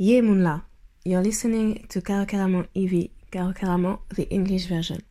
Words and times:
Yé 0.00 0.22
Moonla, 0.22 0.62
you're 1.04 1.24
listening 1.24 1.84
to 1.88 2.00
Caro 2.00 2.24
Carrément 2.24 2.68
EV, 2.76 3.08
Caro 3.32 3.52
the 4.14 4.28
English 4.30 4.66
version. 4.66 5.02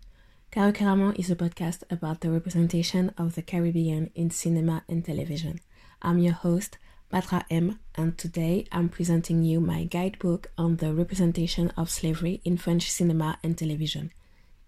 Caro 0.49 0.71
is 1.17 1.29
a 1.29 1.35
podcast 1.35 1.83
about 1.89 2.21
the 2.21 2.31
representation 2.31 3.11
of 3.17 3.35
the 3.35 3.41
Caribbean 3.41 4.09
in 4.15 4.29
cinema 4.29 4.85
and 4.87 5.03
television. 5.03 5.59
I'm 6.01 6.19
your 6.19 6.35
host, 6.35 6.77
Patra 7.11 7.43
M, 7.49 7.79
and 7.95 8.17
today 8.17 8.65
I'm 8.71 8.87
presenting 8.87 9.43
you 9.43 9.59
my 9.59 9.83
guidebook 9.83 10.51
on 10.57 10.77
the 10.77 10.93
representation 10.93 11.73
of 11.75 11.89
slavery 11.89 12.39
in 12.45 12.55
French 12.55 12.89
cinema 12.89 13.39
and 13.43 13.57
television. 13.57 14.13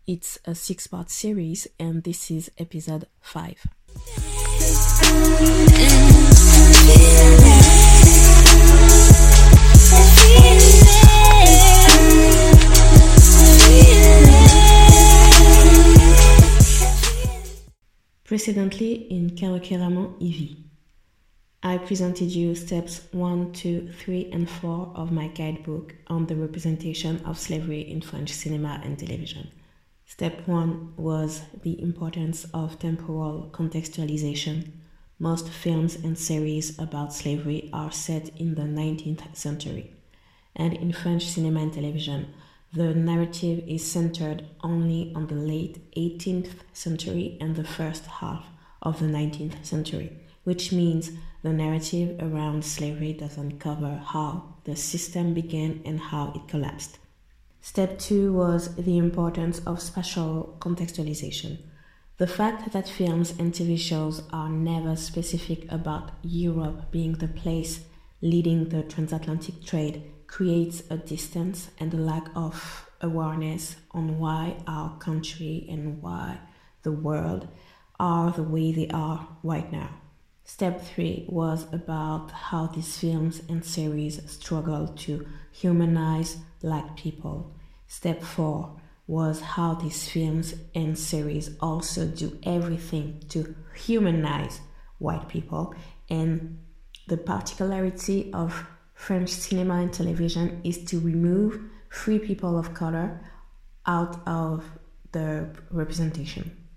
It's 0.05 0.37
a 0.43 0.53
six 0.53 0.85
part 0.85 1.09
series, 1.09 1.65
and 1.79 2.03
this 2.03 2.29
is 2.29 2.51
episode 2.57 3.07
5. 3.21 3.67
Precedently 18.29 19.07
in 19.09 19.31
Carrément 19.31 20.13
EV, 20.21 20.55
I 21.63 21.79
presented 21.79 22.29
you 22.29 22.53
steps 22.53 23.01
1, 23.11 23.53
2, 23.53 23.89
3, 23.91 24.29
and 24.31 24.47
4 24.47 24.91
of 24.93 25.11
my 25.11 25.29
guidebook 25.29 25.95
on 26.05 26.27
the 26.27 26.35
representation 26.35 27.25
of 27.25 27.39
slavery 27.39 27.81
in 27.89 28.01
French 28.01 28.31
cinema 28.31 28.81
and 28.83 28.99
television. 28.99 29.49
Step 30.05 30.47
1 30.47 30.93
was 30.95 31.41
the 31.63 31.81
importance 31.81 32.45
of 32.53 32.77
temporal 32.77 33.49
contextualization. 33.51 34.73
Most 35.17 35.49
films 35.49 35.95
and 35.95 36.15
series 36.15 36.77
about 36.77 37.15
slavery 37.15 37.71
are 37.73 37.91
set 37.91 38.29
in 38.37 38.53
the 38.53 38.61
19th 38.61 39.35
century. 39.35 39.91
And 40.55 40.75
in 40.75 40.93
French 40.93 41.25
cinema 41.25 41.61
and 41.61 41.73
television, 41.73 42.27
the 42.71 42.93
narrative 42.93 43.63
is 43.67 43.89
centered 43.89 44.45
only 44.61 45.11
on 45.15 45.27
the 45.27 45.35
late 45.35 45.91
18th 45.95 46.51
century 46.71 47.37
and 47.41 47.55
the 47.55 47.63
first 47.63 48.05
half 48.05 48.45
of 48.81 48.99
the 48.99 49.07
19th 49.07 49.65
century, 49.65 50.15
which 50.43 50.71
means 50.71 51.11
the 51.41 51.51
narrative 51.51 52.17
around 52.21 52.63
slavery 52.63 53.13
doesn't 53.13 53.59
cover 53.59 54.01
how 54.05 54.55
the 54.65 54.75
system 54.75 55.33
began 55.33 55.81
and 55.83 55.99
how 55.99 56.31
it 56.35 56.47
collapsed. 56.47 56.99
Step 57.61 57.97
two 57.97 58.33
was 58.33 58.75
the 58.75 58.97
importance 58.97 59.59
of 59.65 59.81
spatial 59.81 60.55
contextualization. 60.59 61.57
The 62.17 62.27
fact 62.27 62.71
that 62.73 62.87
films 62.87 63.31
and 63.39 63.51
TV 63.53 63.79
shows 63.79 64.23
are 64.31 64.49
never 64.49 64.95
specific 64.95 65.69
about 65.71 66.11
Europe 66.21 66.91
being 66.91 67.13
the 67.13 67.27
place 67.27 67.81
leading 68.21 68.69
the 68.69 68.83
transatlantic 68.83 69.63
trade 69.63 70.03
creates 70.29 70.83
a 70.91 70.97
distance 70.97 71.71
and 71.79 71.93
a 71.93 71.97
lack 71.97 72.27
of 72.35 72.87
awareness 73.01 73.75
on 73.91 74.19
why 74.19 74.55
our 74.67 74.95
country 74.99 75.65
and 75.69 76.01
why 76.01 76.37
the 76.83 76.91
world 76.91 77.47
are 77.99 78.31
the 78.31 78.43
way 78.43 78.71
they 78.71 78.87
are 78.89 79.27
right 79.43 79.71
now. 79.71 79.89
Step 80.43 80.81
three 80.81 81.25
was 81.27 81.71
about 81.73 82.31
how 82.31 82.67
these 82.67 82.97
films 82.97 83.41
and 83.49 83.65
series 83.65 84.21
struggle 84.31 84.87
to 84.87 85.27
humanize 85.51 86.37
black 86.61 86.95
people. 86.95 87.55
Step 87.87 88.21
four 88.21 88.79
was 89.07 89.41
how 89.41 89.73
these 89.73 90.07
films 90.07 90.53
and 90.75 90.97
series 90.97 91.55
also 91.59 92.05
do 92.05 92.37
everything 92.43 93.21
to 93.29 93.55
humanize 93.75 94.61
white 94.99 95.27
people 95.27 95.73
and 96.09 96.59
the 97.07 97.17
particularity 97.17 98.31
of 98.33 98.67
French 98.99 99.29
cinema 99.29 99.75
and 99.75 99.93
television 99.93 100.59
is 100.65 100.83
to 100.83 100.99
remove 100.99 101.57
free 101.87 102.19
people 102.19 102.59
of 102.59 102.73
color 102.73 103.21
out 103.85 104.19
of 104.27 104.65
the 105.13 105.47
representation. 105.71 106.67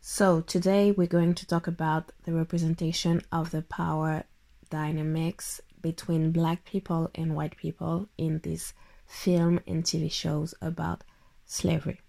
So, 0.00 0.40
today 0.40 0.90
we're 0.90 1.06
going 1.06 1.36
to 1.36 1.46
talk 1.46 1.68
about 1.68 2.10
the 2.24 2.32
representation 2.32 3.22
of 3.30 3.52
the 3.52 3.62
power 3.62 4.24
dynamics 4.70 5.60
between 5.80 6.32
black 6.32 6.64
people 6.64 7.10
and 7.14 7.36
white 7.36 7.56
people 7.56 8.08
in 8.18 8.40
these 8.40 8.74
film 9.06 9.60
and 9.68 9.84
TV 9.84 10.10
shows 10.10 10.52
about 10.60 11.04
slavery. 11.46 12.00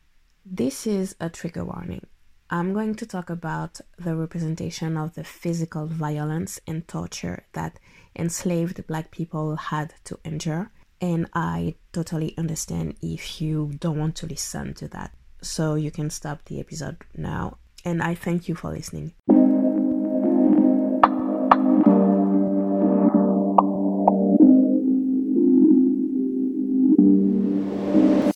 This 0.43 0.87
is 0.87 1.15
a 1.21 1.29
trigger 1.29 1.63
warning. 1.63 2.07
I'm 2.53 2.73
going 2.73 2.95
to 2.95 3.05
talk 3.05 3.29
about 3.29 3.79
the 3.97 4.13
representation 4.13 4.97
of 4.97 5.13
the 5.13 5.23
physical 5.23 5.85
violence 5.87 6.59
and 6.67 6.85
torture 6.85 7.45
that 7.53 7.79
enslaved 8.13 8.85
black 8.87 9.09
people 9.09 9.55
had 9.55 9.93
to 10.03 10.19
endure. 10.25 10.69
And 10.99 11.29
I 11.33 11.75
totally 11.93 12.37
understand 12.37 12.97
if 13.01 13.41
you 13.41 13.71
don't 13.79 13.97
want 13.97 14.17
to 14.17 14.25
listen 14.25 14.73
to 14.73 14.89
that. 14.89 15.13
So 15.41 15.75
you 15.75 15.91
can 15.91 16.09
stop 16.09 16.43
the 16.43 16.59
episode 16.59 16.97
now. 17.15 17.57
And 17.85 18.03
I 18.03 18.15
thank 18.15 18.49
you 18.49 18.55
for 18.55 18.69
listening. 18.69 19.13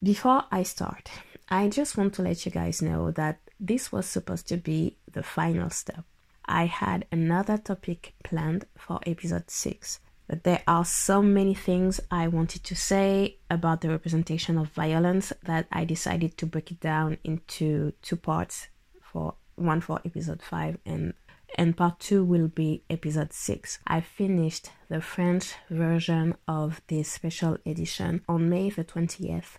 Before 0.01 0.45
I 0.53 0.63
start, 0.63 1.11
I 1.49 1.67
just 1.67 1.97
want 1.97 2.13
to 2.13 2.21
let 2.21 2.45
you 2.45 2.51
guys 2.51 2.81
know 2.81 3.11
that 3.11 3.39
this 3.59 3.91
was 3.91 4.05
supposed 4.05 4.47
to 4.49 4.57
be 4.57 4.97
the 5.11 5.23
final 5.23 5.69
step. 5.69 6.03
I 6.45 6.65
had 6.65 7.05
another 7.11 7.57
topic 7.57 8.13
planned 8.23 8.65
for 8.77 8.99
episode 9.05 9.49
6, 9.49 9.99
but 10.27 10.43
there 10.43 10.61
are 10.67 10.85
so 10.85 11.21
many 11.21 11.53
things 11.53 11.99
I 12.11 12.27
wanted 12.27 12.63
to 12.65 12.75
say 12.75 13.37
about 13.49 13.81
the 13.81 13.89
representation 13.89 14.57
of 14.57 14.69
violence 14.69 15.33
that 15.43 15.67
I 15.71 15.85
decided 15.85 16.37
to 16.37 16.45
break 16.45 16.71
it 16.71 16.79
down 16.79 17.17
into 17.23 17.93
two 18.01 18.15
parts 18.15 18.67
for 19.01 19.35
one 19.55 19.81
for 19.81 20.01
episode 20.05 20.41
5 20.41 20.77
and 20.85 21.13
and 21.57 21.77
part 21.77 21.99
2 22.01 22.23
will 22.25 22.49
be 22.49 22.83
episode 22.89 23.31
6. 23.31 23.79
I 23.87 24.01
finished 24.01 24.71
the 24.89 24.99
French 24.99 25.55
version 25.69 26.35
of 26.49 26.81
this 26.87 27.09
special 27.09 27.57
edition 27.65 28.21
on 28.27 28.49
May 28.49 28.69
the 28.69 28.83
20th 28.83 29.57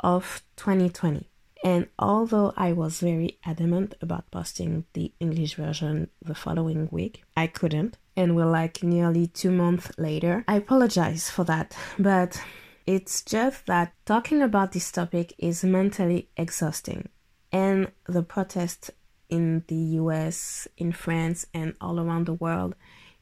of 0.00 0.42
2020. 0.56 1.28
And 1.64 1.88
although 1.98 2.52
I 2.58 2.74
was 2.74 3.00
very 3.00 3.38
adamant 3.42 3.94
about 4.02 4.30
posting 4.30 4.84
the 4.92 5.12
English 5.18 5.54
version 5.54 6.10
the 6.20 6.34
following 6.34 6.88
week, 6.92 7.24
I 7.34 7.46
couldn't. 7.46 7.96
And 8.14 8.36
we're 8.36 8.44
like 8.44 8.82
nearly 8.82 9.28
two 9.28 9.50
months 9.50 9.90
later. 9.96 10.44
I 10.46 10.56
apologize 10.56 11.30
for 11.30 11.42
that, 11.44 11.74
but 11.98 12.40
it's 12.86 13.22
just 13.22 13.64
that 13.64 13.94
talking 14.04 14.42
about 14.42 14.72
this 14.72 14.92
topic 14.92 15.32
is 15.38 15.64
mentally 15.64 16.28
exhausting. 16.36 17.08
And 17.50 17.90
the 18.06 18.22
protests 18.22 18.90
in 19.30 19.64
the 19.68 19.98
US, 20.02 20.68
in 20.76 20.92
France, 20.92 21.46
and 21.54 21.74
all 21.80 21.98
around 21.98 22.26
the 22.26 22.34
world 22.34 22.74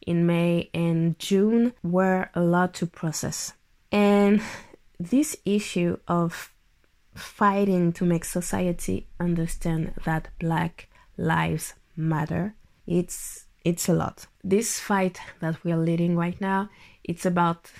in 0.04 0.26
May 0.26 0.68
and 0.74 1.16
June 1.20 1.74
were 1.84 2.28
a 2.34 2.40
lot 2.40 2.74
to 2.74 2.86
process. 2.86 3.52
And 3.92 4.42
this 4.98 5.36
issue 5.44 5.98
of 6.08 6.52
fighting 7.14 7.92
to 7.92 8.04
make 8.04 8.24
society 8.24 9.06
understand 9.20 9.94
that 10.04 10.28
black 10.38 10.88
lives 11.16 11.74
matter. 11.96 12.54
It's 12.86 13.46
it's 13.64 13.88
a 13.88 13.94
lot. 13.94 14.26
This 14.42 14.80
fight 14.80 15.20
that 15.40 15.62
we 15.62 15.72
are 15.72 15.78
leading 15.78 16.16
right 16.16 16.40
now 16.40 16.68
it's 17.04 17.26
about 17.26 17.70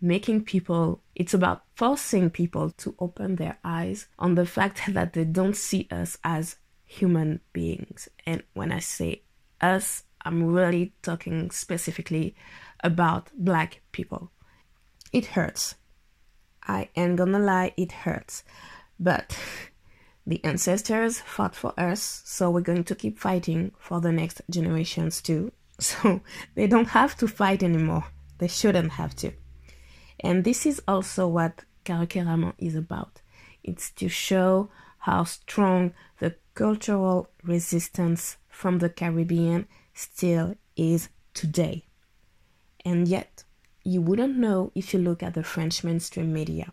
making 0.00 0.44
people 0.44 1.00
it's 1.14 1.34
about 1.34 1.64
forcing 1.74 2.30
people 2.30 2.70
to 2.70 2.94
open 2.98 3.36
their 3.36 3.58
eyes 3.64 4.06
on 4.18 4.34
the 4.34 4.46
fact 4.46 4.82
that 4.88 5.12
they 5.12 5.24
don't 5.24 5.56
see 5.56 5.88
us 5.90 6.18
as 6.22 6.56
human 6.84 7.40
beings. 7.52 8.08
And 8.24 8.42
when 8.54 8.72
i 8.72 8.78
say 8.78 9.22
us 9.60 10.04
i'm 10.22 10.44
really 10.44 10.92
talking 11.02 11.50
specifically 11.50 12.34
about 12.84 13.30
black 13.36 13.80
people. 13.92 14.30
It 15.12 15.26
hurts 15.26 15.74
I 16.68 16.88
ain't 16.94 17.16
gonna 17.16 17.38
lie, 17.38 17.72
it 17.76 17.92
hurts. 17.92 18.44
But 19.00 19.36
the 20.26 20.44
ancestors 20.44 21.20
fought 21.20 21.54
for 21.54 21.72
us, 21.78 22.22
so 22.24 22.50
we're 22.50 22.60
going 22.60 22.84
to 22.84 22.94
keep 22.94 23.18
fighting 23.18 23.72
for 23.78 24.00
the 24.00 24.12
next 24.12 24.42
generations 24.50 25.20
too. 25.22 25.52
So 25.80 26.22
they 26.56 26.66
don't 26.66 26.88
have 26.88 27.16
to 27.18 27.28
fight 27.28 27.62
anymore. 27.62 28.04
They 28.38 28.48
shouldn't 28.48 28.92
have 28.92 29.14
to. 29.16 29.30
And 30.18 30.42
this 30.42 30.66
is 30.66 30.82
also 30.88 31.28
what 31.28 31.64
Carrément 31.84 32.54
is 32.58 32.74
about. 32.74 33.22
It's 33.62 33.90
to 33.92 34.08
show 34.08 34.70
how 34.98 35.24
strong 35.24 35.92
the 36.18 36.34
cultural 36.54 37.30
resistance 37.44 38.36
from 38.48 38.78
the 38.78 38.88
Caribbean 38.88 39.68
still 39.94 40.56
is 40.76 41.08
today. 41.32 41.86
And 42.84 43.06
yet, 43.06 43.44
you 43.84 44.00
wouldn't 44.02 44.36
know 44.36 44.72
if 44.74 44.92
you 44.92 44.98
look 45.00 45.22
at 45.22 45.34
the 45.34 45.42
French 45.42 45.84
mainstream 45.84 46.32
media. 46.32 46.72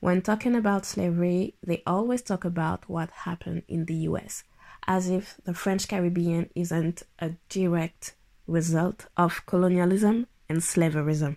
When 0.00 0.20
talking 0.20 0.56
about 0.56 0.84
slavery, 0.84 1.54
they 1.64 1.82
always 1.86 2.22
talk 2.22 2.44
about 2.44 2.88
what 2.88 3.10
happened 3.10 3.62
in 3.68 3.84
the 3.84 3.94
US, 4.08 4.44
as 4.86 5.08
if 5.08 5.40
the 5.44 5.54
French 5.54 5.86
Caribbean 5.86 6.50
isn't 6.54 7.04
a 7.18 7.36
direct 7.48 8.14
result 8.46 9.06
of 9.16 9.46
colonialism 9.46 10.26
and 10.48 10.58
slaverism, 10.58 11.36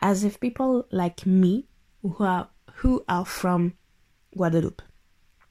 as 0.00 0.24
if 0.24 0.40
people 0.40 0.86
like 0.90 1.26
me, 1.26 1.66
who 2.02 2.24
are, 2.24 2.48
who 2.76 3.04
are 3.08 3.26
from 3.26 3.74
Guadeloupe, 4.34 4.82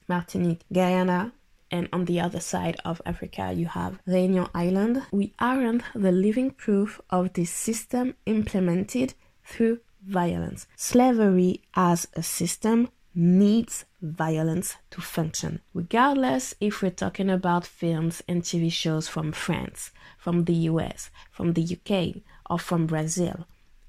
Martinique, 0.08 0.66
Guyana, 0.74 1.34
and 1.72 1.88
on 1.94 2.06
the 2.06 2.20
other 2.20 2.40
side 2.40 2.78
of 2.84 3.02
Africa 3.06 3.52
you 3.54 3.68
have 3.68 4.00
Réunion 4.08 4.50
Island, 4.54 5.04
we 5.12 5.34
aren't 5.40 5.84
the 5.94 6.12
living 6.12 6.52
proof 6.52 7.02
of 7.10 7.34
this 7.34 7.52
system 7.52 8.16
implemented 8.26 9.14
through 9.44 9.80
violence. 10.06 10.68
Slavery 10.76 11.62
as 11.76 12.08
a 12.14 12.24
system 12.24 12.90
needs 13.16 13.86
violence 14.02 14.78
to 14.92 15.02
function, 15.02 15.62
regardless 15.74 16.56
if 16.62 16.82
we're 16.82 16.92
talking 16.92 17.30
about 17.30 17.66
films 17.66 18.24
and 18.28 18.44
TV 18.44 18.72
shows 18.72 19.08
from 19.08 19.32
France, 19.32 19.92
from 20.18 20.46
the 20.46 20.54
US, 20.54 21.10
from 21.32 21.54
the 21.54 21.64
UK, 21.64 22.22
or 22.50 22.60
from 22.60 22.86
Brazil. 22.86 23.46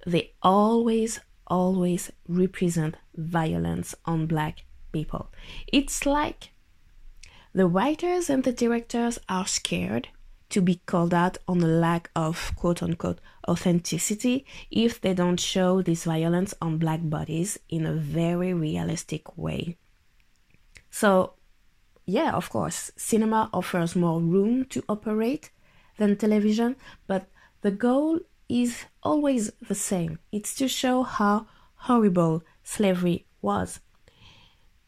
They 0.07 0.33
always, 0.43 1.21
always 1.47 2.11
represent 2.27 2.97
violence 3.15 3.95
on 4.05 4.27
black 4.27 4.65
people. 4.93 5.31
It's 5.73 6.07
like 6.07 6.51
the 7.53 7.67
writers 7.67 8.31
and 8.31 8.45
the 8.45 8.53
directors 8.53 9.19
are 9.29 9.47
scared 9.47 10.09
to 10.51 10.61
be 10.61 10.81
called 10.87 11.15
out 11.15 11.39
on 11.49 11.59
the 11.59 11.67
lack 11.67 12.11
of 12.15 12.53
quote 12.57 12.83
unquote 12.83 13.21
authenticity 13.49 14.45
if 14.71 15.01
they 15.01 15.15
don't 15.15 15.41
show 15.41 15.81
this 15.81 16.05
violence 16.05 16.53
on 16.61 16.79
black 16.79 17.01
bodies 17.03 17.59
in 17.69 17.87
a 17.87 17.93
very 17.93 18.53
realistic 18.53 19.37
way. 19.37 19.77
So, 20.91 21.35
yeah, 22.05 22.33
of 22.33 22.51
course, 22.51 22.91
cinema 22.97 23.49
offers 23.53 23.95
more 23.95 24.21
room 24.21 24.65
to 24.67 24.83
operate 24.89 25.51
than 25.99 26.17
television, 26.17 26.77
but 27.07 27.29
the 27.63 27.71
goal 27.71 28.21
is 28.49 28.85
always 29.03 29.53
the 29.69 29.75
same 29.75 30.19
it's 30.33 30.55
to 30.57 30.67
show 30.67 31.05
how 31.05 31.47
horrible 31.75 32.43
slavery 32.65 33.27
was. 33.41 33.81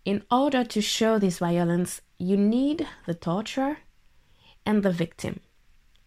In 0.05 0.25
order 0.33 0.65
to 0.65 0.81
show 0.81 1.21
this 1.21 1.39
violence, 1.39 2.01
you 2.23 2.37
need 2.37 2.87
the 3.07 3.15
torturer 3.15 3.79
and 4.65 4.83
the 4.83 4.93
victim 4.93 5.41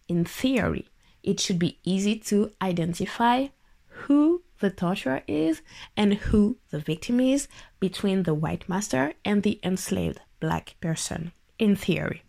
in 0.08 0.24
theory, 0.24 0.88
it 1.22 1.40
should 1.40 1.58
be 1.58 1.78
easy 1.84 2.18
to 2.18 2.52
identify 2.62 3.48
who 3.86 4.42
the 4.60 4.70
torturer 4.70 5.22
is 5.26 5.62
and 5.96 6.14
who 6.14 6.56
the 6.70 6.78
victim 6.78 7.20
is 7.20 7.48
between 7.80 8.22
the 8.22 8.34
white 8.34 8.68
master 8.68 9.12
and 9.24 9.42
the 9.42 9.60
enslaved 9.62 10.20
black 10.40 10.76
person, 10.80 11.32
in 11.58 11.76
theory. 11.76 12.22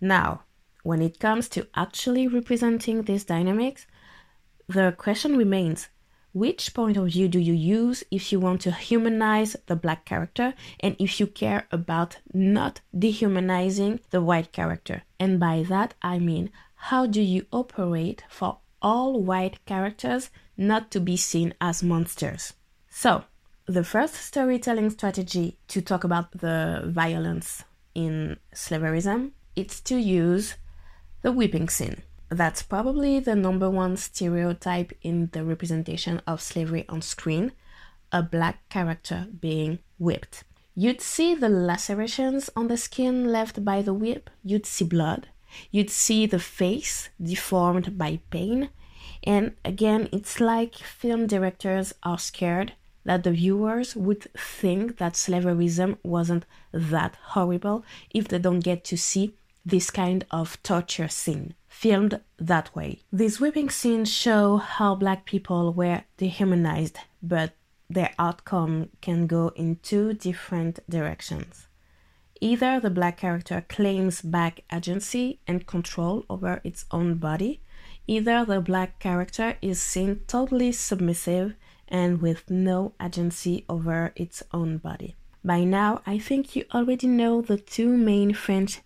Now, 0.00 0.42
when 0.82 1.02
it 1.02 1.18
comes 1.18 1.48
to 1.50 1.66
actually 1.74 2.26
representing 2.26 3.02
these 3.02 3.24
dynamics, 3.24 3.86
the 4.68 4.94
question 4.96 5.36
remains 5.36 5.88
which 6.38 6.72
point 6.72 6.96
of 6.96 7.06
view 7.08 7.26
do 7.28 7.38
you 7.38 7.52
use 7.52 8.04
if 8.10 8.30
you 8.30 8.38
want 8.38 8.60
to 8.60 8.70
humanize 8.70 9.56
the 9.66 9.74
black 9.74 10.04
character 10.04 10.54
and 10.80 10.94
if 10.98 11.18
you 11.18 11.26
care 11.26 11.66
about 11.72 12.18
not 12.32 12.80
dehumanizing 12.96 13.98
the 14.10 14.22
white 14.22 14.52
character? 14.52 15.02
And 15.18 15.40
by 15.40 15.64
that 15.68 15.94
I 16.00 16.18
mean 16.18 16.50
how 16.90 17.06
do 17.06 17.20
you 17.20 17.46
operate 17.52 18.22
for 18.28 18.58
all 18.80 19.20
white 19.20 19.64
characters 19.66 20.30
not 20.56 20.92
to 20.92 21.00
be 21.00 21.16
seen 21.16 21.54
as 21.60 21.82
monsters? 21.82 22.52
So, 22.88 23.24
the 23.66 23.84
first 23.84 24.14
storytelling 24.14 24.90
strategy 24.90 25.58
to 25.68 25.82
talk 25.82 26.04
about 26.04 26.30
the 26.30 26.84
violence 26.86 27.64
in 27.94 28.38
slaverism 28.54 29.32
is 29.56 29.80
to 29.82 29.96
use 29.96 30.54
the 31.22 31.32
whipping 31.32 31.68
scene. 31.68 32.02
That's 32.30 32.62
probably 32.62 33.20
the 33.20 33.34
number 33.34 33.70
one 33.70 33.96
stereotype 33.96 34.92
in 35.02 35.30
the 35.32 35.44
representation 35.44 36.20
of 36.26 36.42
slavery 36.42 36.84
on 36.88 37.02
screen 37.02 37.52
a 38.10 38.22
black 38.22 38.68
character 38.70 39.26
being 39.38 39.80
whipped. 39.98 40.44
You'd 40.74 41.00
see 41.00 41.34
the 41.34 41.48
lacerations 41.48 42.48
on 42.56 42.68
the 42.68 42.76
skin 42.76 43.30
left 43.30 43.64
by 43.64 43.82
the 43.82 43.92
whip, 43.92 44.30
you'd 44.42 44.64
see 44.64 44.84
blood, 44.84 45.28
You'd 45.70 45.90
see 45.90 46.26
the 46.26 46.38
face 46.38 47.08
deformed 47.20 47.96
by 47.98 48.20
pain. 48.30 48.70
And 49.24 49.54
again, 49.64 50.08
it's 50.12 50.40
like 50.40 50.74
film 50.76 51.26
directors 51.26 51.94
are 52.02 52.18
scared 52.18 52.72
that 53.04 53.24
the 53.24 53.32
viewers 53.32 53.96
would 53.96 54.24
think 54.34 54.98
that 54.98 55.14
slaverism 55.14 55.98
wasn't 56.02 56.44
that 56.72 57.16
horrible 57.28 57.84
if 58.10 58.28
they 58.28 58.38
don't 58.38 58.60
get 58.60 58.84
to 58.84 58.98
see 58.98 59.34
this 59.64 59.90
kind 59.90 60.24
of 60.30 60.62
torture 60.62 61.08
scene 61.08 61.54
filmed 61.78 62.20
that 62.38 62.74
way. 62.74 62.98
These 63.12 63.38
whipping 63.38 63.70
scenes 63.70 64.12
show 64.12 64.56
how 64.56 64.96
black 64.96 65.24
people 65.24 65.72
were 65.72 66.02
dehumanized, 66.16 66.98
but 67.22 67.52
their 67.88 68.12
outcome 68.18 68.88
can 69.00 69.28
go 69.28 69.52
in 69.54 69.76
two 69.76 70.12
different 70.14 70.80
directions. 70.90 71.68
Either 72.40 72.80
the 72.80 72.90
black 72.90 73.16
character 73.16 73.64
claims 73.68 74.22
back 74.22 74.64
agency 74.72 75.38
and 75.46 75.68
control 75.68 76.24
over 76.28 76.60
its 76.64 76.84
own 76.90 77.14
body, 77.14 77.60
either 78.08 78.44
the 78.44 78.60
black 78.60 78.98
character 78.98 79.56
is 79.62 79.80
seen 79.80 80.20
totally 80.26 80.72
submissive 80.72 81.54
and 81.86 82.20
with 82.20 82.50
no 82.50 82.92
agency 83.00 83.64
over 83.68 84.12
its 84.16 84.42
own 84.52 84.78
body. 84.78 85.14
By 85.44 85.62
now, 85.62 86.02
I 86.04 86.18
think 86.18 86.56
you 86.56 86.64
already 86.74 87.06
know 87.06 87.40
the 87.40 87.56
two 87.56 87.96
main 87.96 88.34
French 88.34 88.80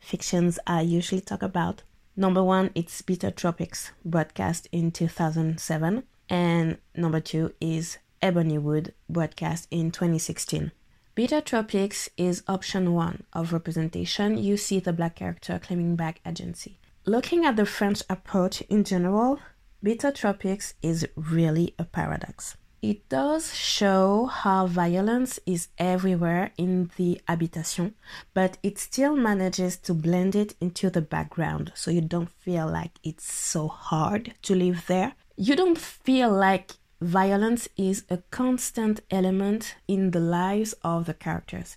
fictions 0.00 0.58
I 0.66 0.80
usually 0.80 1.20
talk 1.20 1.42
about. 1.42 1.84
Number 2.14 2.44
one, 2.44 2.72
it's 2.74 3.00
Bitter 3.00 3.30
Tropics, 3.30 3.90
broadcast 4.04 4.68
in 4.70 4.90
2007, 4.90 6.02
and 6.28 6.76
number 6.94 7.20
two 7.20 7.54
is 7.58 7.96
Ebonywood, 8.22 8.90
broadcast 9.08 9.66
in 9.70 9.90
2016. 9.90 10.72
Bitter 11.14 11.40
Tropics 11.40 12.10
is 12.18 12.42
option 12.46 12.92
one 12.92 13.24
of 13.32 13.54
representation. 13.54 14.36
You 14.36 14.58
see 14.58 14.78
the 14.78 14.92
black 14.92 15.16
character 15.16 15.58
claiming 15.58 15.96
back 15.96 16.20
agency. 16.26 16.78
Looking 17.06 17.46
at 17.46 17.56
the 17.56 17.64
French 17.64 18.02
approach 18.10 18.60
in 18.62 18.84
general, 18.84 19.40
Bitter 19.82 20.12
Tropics 20.12 20.74
is 20.82 21.06
really 21.16 21.74
a 21.78 21.84
paradox. 21.84 22.58
It 22.82 23.08
does 23.08 23.54
show 23.54 24.26
how 24.26 24.66
violence 24.66 25.38
is 25.46 25.68
everywhere 25.78 26.50
in 26.58 26.90
the 26.96 27.20
habitation, 27.28 27.94
but 28.34 28.58
it 28.62 28.76
still 28.76 29.16
manages 29.16 29.76
to 29.78 29.94
blend 29.94 30.34
it 30.34 30.56
into 30.60 30.90
the 30.90 31.00
background 31.00 31.72
so 31.76 31.92
you 31.92 32.00
don't 32.00 32.28
feel 32.28 32.68
like 32.68 32.98
it's 33.04 33.32
so 33.32 33.68
hard 33.68 34.34
to 34.42 34.56
live 34.56 34.84
there. 34.88 35.14
You 35.36 35.54
don't 35.56 35.78
feel 35.78 36.30
like 36.30 36.72
Violence 37.02 37.68
is 37.76 38.04
a 38.08 38.18
constant 38.30 39.00
element 39.10 39.74
in 39.88 40.12
the 40.12 40.20
lives 40.20 40.72
of 40.84 41.06
the 41.06 41.14
characters. 41.14 41.76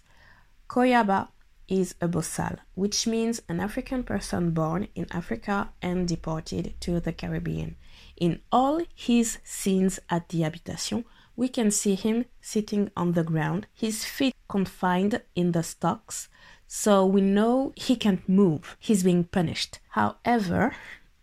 Koyaba 0.69 1.29
is 1.67 1.95
a 1.99 2.07
Bosal, 2.07 2.59
which 2.75 3.07
means 3.07 3.41
an 3.49 3.59
African 3.59 4.03
person 4.03 4.51
born 4.51 4.87
in 4.93 5.07
Africa 5.09 5.71
and 5.81 6.07
deported 6.07 6.75
to 6.81 6.99
the 6.99 7.11
Caribbean. 7.11 7.75
In 8.17 8.41
all 8.51 8.81
his 8.95 9.39
scenes 9.43 9.99
at 10.09 10.29
the 10.29 10.41
habitation, 10.41 11.05
we 11.35 11.49
can 11.49 11.69
see 11.69 11.95
him 11.95 12.25
sitting 12.41 12.89
on 12.95 13.11
the 13.11 13.23
ground, 13.23 13.67
his 13.73 14.05
feet 14.05 14.33
confined 14.47 15.21
in 15.35 15.51
the 15.51 15.63
stocks, 15.63 16.29
so 16.67 17.05
we 17.05 17.21
know 17.21 17.73
he 17.75 17.95
can't 17.95 18.27
move. 18.27 18.77
He's 18.79 19.03
being 19.03 19.25
punished. 19.25 19.79
However, 19.89 20.75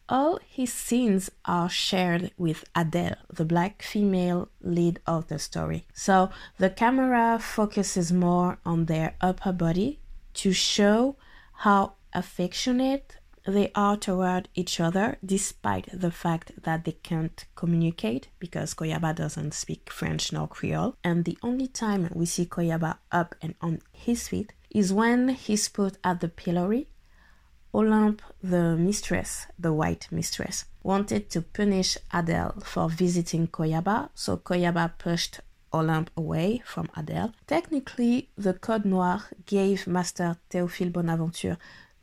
all 0.08 0.38
his 0.46 0.72
scenes 0.72 1.30
are 1.46 1.70
shared 1.70 2.32
with 2.36 2.64
Adele, 2.74 3.16
the 3.32 3.46
black 3.46 3.82
female 3.82 4.48
lead 4.60 5.00
of 5.06 5.28
the 5.28 5.38
story. 5.38 5.86
So 5.94 6.30
the 6.58 6.68
camera 6.68 7.38
focuses 7.40 8.12
more 8.12 8.58
on 8.66 8.84
their 8.84 9.14
upper 9.20 9.52
body 9.52 10.00
to 10.34 10.52
show 10.52 11.16
how 11.52 11.94
affectionate 12.12 13.16
they 13.44 13.70
are 13.74 13.96
toward 13.96 14.48
each 14.54 14.80
other 14.80 15.18
despite 15.24 15.88
the 15.92 16.10
fact 16.10 16.52
that 16.62 16.84
they 16.84 16.92
can't 17.02 17.44
communicate 17.54 18.28
because 18.38 18.74
Koyaba 18.74 19.14
doesn't 19.14 19.54
speak 19.54 19.90
French 19.90 20.32
nor 20.32 20.48
Creole. 20.48 20.96
And 21.02 21.24
the 21.24 21.38
only 21.42 21.66
time 21.66 22.08
we 22.14 22.26
see 22.26 22.46
Koyaba 22.46 22.98
up 23.10 23.34
and 23.42 23.54
on 23.60 23.80
his 23.92 24.28
feet 24.28 24.52
is 24.70 24.92
when 24.92 25.30
he's 25.30 25.68
put 25.68 25.98
at 26.04 26.20
the 26.20 26.28
pillory 26.28 26.86
Olympe, 27.74 28.20
the 28.42 28.76
mistress, 28.76 29.46
the 29.58 29.72
white 29.72 30.06
mistress, 30.10 30.66
wanted 30.82 31.30
to 31.30 31.40
punish 31.40 31.96
Adele 32.12 32.54
for 32.62 32.90
visiting 32.90 33.46
Koyaba, 33.46 34.10
so 34.14 34.36
Koyaba 34.36 34.92
pushed 34.98 35.40
Olympe 35.72 36.10
away 36.14 36.62
from 36.66 36.90
Adele. 36.94 37.32
Technically, 37.46 38.28
the 38.36 38.52
Code 38.52 38.84
Noir 38.84 39.22
gave 39.46 39.86
Master 39.86 40.36
Théophile 40.50 40.92
Bonaventure 40.92 41.56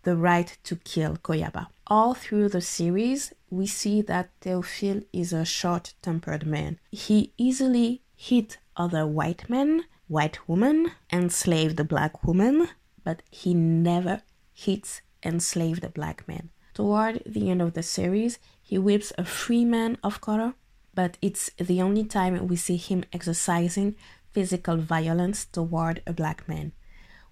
the 0.09 0.17
right 0.17 0.57
to 0.63 0.75
kill 0.77 1.17
Koyaba. 1.17 1.67
All 1.85 2.15
through 2.15 2.49
the 2.49 2.61
series, 2.61 3.31
we 3.51 3.67
see 3.67 4.01
that 4.01 4.31
Théophile 4.41 5.05
is 5.13 5.31
a 5.31 5.45
short 5.45 5.93
tempered 6.01 6.47
man. 6.47 6.79
He 6.89 7.31
easily 7.37 8.01
hit 8.15 8.57
other 8.75 9.05
white 9.05 9.47
men, 9.47 9.83
white 10.07 10.39
women, 10.49 10.77
enslaved 11.13 11.87
black 11.87 12.23
women, 12.23 12.69
but 13.03 13.21
he 13.29 13.53
never 13.53 14.23
hits 14.51 15.03
enslaved 15.21 15.93
black 15.93 16.27
man. 16.27 16.49
Toward 16.73 17.21
the 17.23 17.51
end 17.51 17.61
of 17.61 17.73
the 17.73 17.83
series, 17.83 18.39
he 18.63 18.79
whips 18.79 19.13
a 19.15 19.25
free 19.25 19.63
man 19.63 19.99
of 20.03 20.21
color, 20.21 20.55
but 20.95 21.19
it's 21.21 21.51
the 21.57 21.83
only 21.83 22.03
time 22.03 22.47
we 22.47 22.55
see 22.55 22.77
him 22.77 23.03
exercising 23.13 23.95
physical 24.31 24.77
violence 24.77 25.45
toward 25.45 26.01
a 26.07 26.13
black 26.13 26.47
man. 26.47 26.71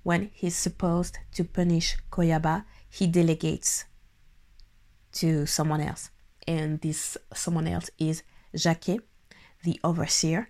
When 0.07 0.31
he's 0.33 0.55
supposed 0.55 1.19
to 1.33 1.43
punish 1.43 1.97
Koyaba, 2.09 2.63
he 2.89 3.07
delegates 3.07 3.83
to 5.19 5.45
someone 5.45 5.81
else. 5.81 6.11
And 6.47 6.79
this 6.79 7.17
someone 7.33 7.67
else 7.67 7.89
is 7.99 8.23
Jacquet, 8.55 9.01
the 9.65 9.77
overseer. 9.83 10.49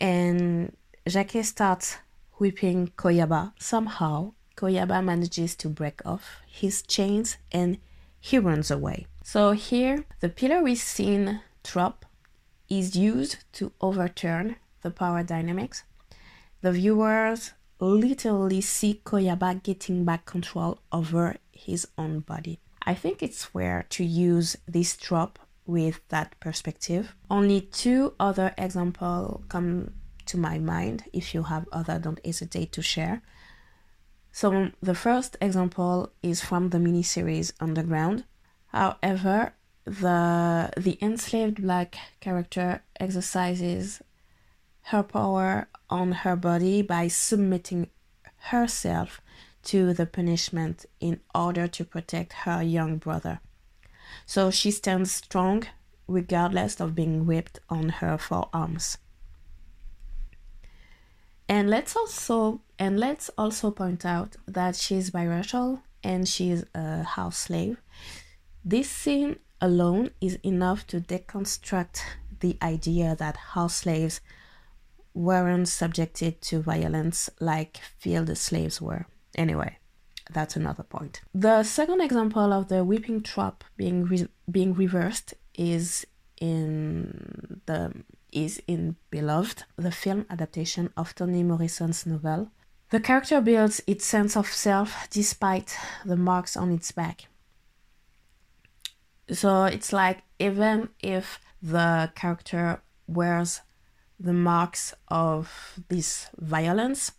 And 0.00 0.76
Jacquet 1.06 1.44
starts 1.44 1.98
whipping 2.40 2.88
Koyaba. 2.98 3.52
Somehow, 3.60 4.32
Koyaba 4.56 5.04
manages 5.04 5.54
to 5.54 5.68
break 5.68 6.04
off 6.04 6.40
his 6.44 6.82
chains 6.82 7.36
and 7.52 7.78
he 8.18 8.40
runs 8.40 8.72
away. 8.72 9.06
So 9.22 9.52
here, 9.52 10.04
the 10.18 10.28
pillory 10.28 10.74
scene 10.74 11.42
trope 11.62 12.04
is 12.68 12.96
used 12.96 13.36
to 13.52 13.70
overturn 13.80 14.56
the 14.82 14.90
power 14.90 15.22
dynamics. 15.22 15.84
The 16.60 16.72
viewers 16.72 17.52
literally 17.80 18.60
see 18.60 19.00
Koyaba 19.04 19.62
getting 19.62 20.04
back 20.04 20.24
control 20.26 20.78
over 20.92 21.36
his 21.52 21.86
own 21.98 22.20
body. 22.20 22.60
I 22.82 22.94
think 22.94 23.22
it's 23.22 23.44
fair 23.44 23.86
to 23.90 24.04
use 24.04 24.56
this 24.66 24.96
trope 24.96 25.38
with 25.66 26.00
that 26.08 26.38
perspective. 26.40 27.14
Only 27.30 27.62
two 27.62 28.12
other 28.20 28.54
examples 28.58 29.42
come 29.48 29.92
to 30.26 30.36
my 30.36 30.58
mind. 30.58 31.04
If 31.12 31.34
you 31.34 31.44
have 31.44 31.66
other, 31.72 31.98
don't 31.98 32.24
hesitate 32.24 32.72
to 32.72 32.82
share. 32.82 33.22
So 34.32 34.70
the 34.82 34.94
first 34.94 35.36
example 35.40 36.12
is 36.22 36.42
from 36.42 36.70
the 36.70 36.78
miniseries 36.78 37.52
Underground. 37.60 38.24
However, 38.66 39.54
the 39.84 40.70
the 40.76 40.98
enslaved 41.00 41.62
black 41.62 41.96
character 42.20 42.82
exercises 42.98 44.02
her 44.88 45.02
power 45.02 45.68
on 45.88 46.12
her 46.12 46.36
body 46.36 46.82
by 46.82 47.08
submitting 47.08 47.88
herself 48.50 49.20
to 49.62 49.94
the 49.94 50.06
punishment 50.06 50.84
in 51.00 51.20
order 51.34 51.66
to 51.66 51.84
protect 51.84 52.32
her 52.44 52.62
young 52.62 52.98
brother. 52.98 53.40
So 54.26 54.50
she 54.50 54.70
stands 54.70 55.10
strong 55.10 55.64
regardless 56.06 56.80
of 56.80 56.94
being 56.94 57.26
whipped 57.26 57.60
on 57.70 57.88
her 57.88 58.18
forearms. 58.18 58.98
And 61.48 61.68
let's 61.68 61.96
also 61.96 62.60
and 62.78 62.98
let's 62.98 63.30
also 63.38 63.70
point 63.70 64.04
out 64.04 64.36
that 64.46 64.76
she's 64.76 65.10
biracial 65.10 65.80
and 66.02 66.28
she's 66.28 66.64
a 66.74 67.02
house 67.02 67.38
slave. 67.38 67.80
This 68.64 68.90
scene 68.90 69.36
alone 69.60 70.10
is 70.20 70.38
enough 70.42 70.86
to 70.88 71.00
deconstruct 71.00 72.00
the 72.40 72.58
idea 72.62 73.16
that 73.16 73.36
house 73.54 73.76
slaves 73.76 74.20
weren't 75.14 75.68
subjected 75.68 76.42
to 76.42 76.60
violence 76.60 77.30
like 77.40 77.78
field 77.98 78.36
slaves 78.36 78.80
were. 78.80 79.06
Anyway, 79.36 79.78
that's 80.30 80.56
another 80.56 80.82
point. 80.82 81.22
The 81.34 81.62
second 81.62 82.00
example 82.00 82.52
of 82.52 82.68
the 82.68 82.84
whipping 82.84 83.22
trap 83.22 83.64
being 83.76 84.04
re- 84.04 84.28
being 84.50 84.74
reversed 84.74 85.34
is 85.54 86.06
in 86.40 87.60
the 87.66 87.92
is 88.32 88.60
in 88.66 88.96
Beloved, 89.10 89.64
the 89.76 89.92
film 89.92 90.26
adaptation 90.28 90.92
of 90.96 91.14
Toni 91.14 91.44
Morrison's 91.44 92.04
novel. 92.04 92.50
The 92.90 93.00
character 93.00 93.40
builds 93.40 93.80
its 93.86 94.04
sense 94.04 94.36
of 94.36 94.48
self 94.48 95.08
despite 95.10 95.76
the 96.04 96.16
marks 96.16 96.56
on 96.56 96.72
its 96.72 96.90
back. 96.90 97.28
So 99.30 99.64
it's 99.64 99.92
like 99.92 100.22
even 100.38 100.90
if 101.00 101.40
the 101.62 102.12
character 102.14 102.82
wears 103.06 103.60
the 104.18 104.32
marks 104.32 104.94
of 105.08 105.80
this 105.88 106.28
violence, 106.36 107.12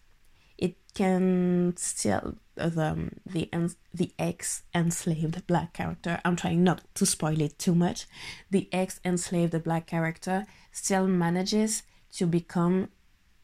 it 0.58 0.76
can 0.94 1.74
still 1.78 2.36
the 2.56 3.12
the 3.26 3.76
the 3.94 4.14
ex 4.18 4.64
enslaved 4.74 5.46
black 5.48 5.74
character. 5.74 6.22
I'm 6.24 6.36
trying 6.36 6.64
not 6.64 6.82
to 6.96 7.06
spoil 7.06 7.42
it 7.42 7.60
too 7.60 7.76
much. 7.76 8.08
The 8.50 8.70
ex 8.72 9.00
enslaved 9.04 9.64
black 9.64 9.88
character 9.88 10.46
still 10.72 11.08
manages 11.08 11.84
to 12.14 12.26
become 12.26 12.90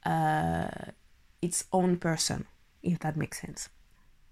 uh, 0.05 0.69
its 1.41 1.65
own 1.73 1.97
person, 1.97 2.45
if 2.81 2.99
that 2.99 3.17
makes 3.17 3.41
sense. 3.41 3.69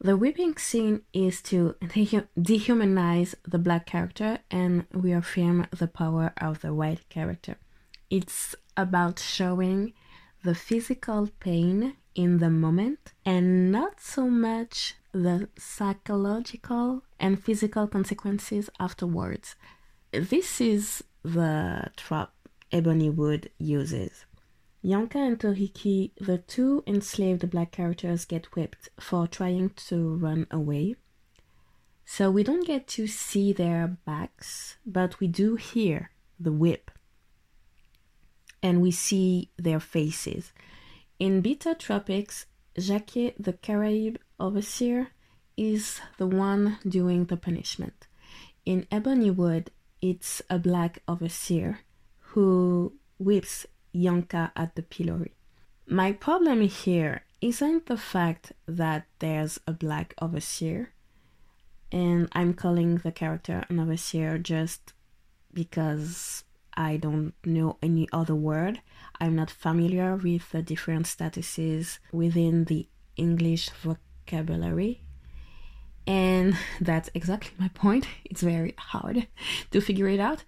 The 0.01 0.15
whipping 0.15 0.55
scene 0.55 1.01
is 1.11 1.41
to 1.43 1.75
dehumanize 1.81 3.35
the 3.45 3.57
black 3.57 3.85
character 3.85 4.39
and 4.49 4.85
reaffirm 4.93 5.67
the 5.77 5.88
power 5.88 6.31
of 6.38 6.61
the 6.61 6.73
white 6.73 7.09
character. 7.09 7.57
It's 8.10 8.56
about 8.75 9.20
showing 9.20 9.94
the 10.44 10.56
physical 10.56 11.30
pain 11.39 11.96
in 12.16 12.39
the 12.39 12.50
moment 12.50 13.13
and 13.25 13.72
not 13.72 14.00
so 14.00 14.30
much 14.30 14.96
the 15.12 15.50
psychological 15.58 17.04
and 17.20 17.44
physical 17.44 17.88
consequences 17.88 18.70
afterwards. 18.80 19.56
This 20.12 20.60
is 20.60 21.04
the 21.24 21.92
trap 21.98 22.32
Ebony 22.72 23.10
Wood 23.10 23.51
uses. 23.58 24.25
Yanka 24.82 25.18
and 25.18 25.38
Toriki, 25.38 26.12
the 26.20 26.38
two 26.38 26.84
enslaved 26.88 27.50
black 27.50 27.72
characters, 27.72 28.25
get 28.25 28.56
whipped 28.56 28.89
for 29.00 29.28
trying 29.28 29.72
to 29.88 30.16
run 30.16 30.48
away. 30.50 30.96
So 32.06 32.32
we 32.32 32.44
don't 32.44 32.66
get 32.66 32.88
to 32.89 33.06
see 33.06 33.51
their 33.54 33.98
backs, 34.06 34.78
but 34.86 35.20
we 35.20 35.28
do 35.28 35.58
hear 35.58 36.12
the 36.39 36.51
whip. 36.51 36.89
And 38.62 38.82
we 38.82 38.92
see 38.92 39.50
their 39.58 39.80
faces. 39.80 40.51
In 41.18 41.42
Bitter 41.42 41.74
Tropics, 41.74 42.46
Jacquet, 42.78 43.36
the 43.39 43.54
Caraïbe 43.54 44.18
overseer, 44.39 45.10
is 45.58 46.00
the 46.18 46.28
one 46.28 46.78
doing 46.88 47.25
the 47.25 47.38
punishment. 47.38 48.08
In 48.66 48.88
Ebony 48.92 49.32
Wood, 49.32 49.72
it's 50.01 50.42
a 50.50 50.58
black 50.58 51.01
overseer 51.08 51.80
who 52.20 52.94
whips 53.18 53.66
Yanka 53.92 54.51
at 54.56 54.75
the 54.75 54.84
pillory. 54.84 55.34
My 55.88 56.12
problem 56.12 56.62
here 56.62 57.24
isn't 57.42 57.88
the 57.88 57.98
fact 57.98 58.54
that 58.68 59.08
there's 59.20 59.60
a 59.66 59.74
black 59.74 60.13
overseer, 60.22 60.94
and 61.92 62.30
I'm 62.34 62.54
calling 62.54 62.98
the 62.98 63.12
character 63.12 63.66
an 63.70 63.80
overseer 63.80 64.38
just 64.38 64.94
because 65.51 66.44
I 66.79 66.95
don't 66.95 67.33
know 67.43 67.77
any 67.83 68.07
other 68.13 68.33
word. 68.33 68.79
I'm 69.19 69.36
not 69.36 69.51
familiar 69.51 70.15
with 70.15 70.50
the 70.51 70.62
different 70.62 71.07
statuses 71.07 72.00
within 72.13 72.63
the 72.63 72.88
English 73.17 73.69
vocabulary. 73.71 75.01
And 76.07 76.55
that's 76.81 77.09
exactly 77.13 77.51
my 77.59 77.67
point. 77.67 78.07
It's 78.24 78.41
very 78.41 78.75
hard 78.77 79.27
to 79.71 79.81
figure 79.81 80.07
it 80.07 80.21
out. 80.21 80.45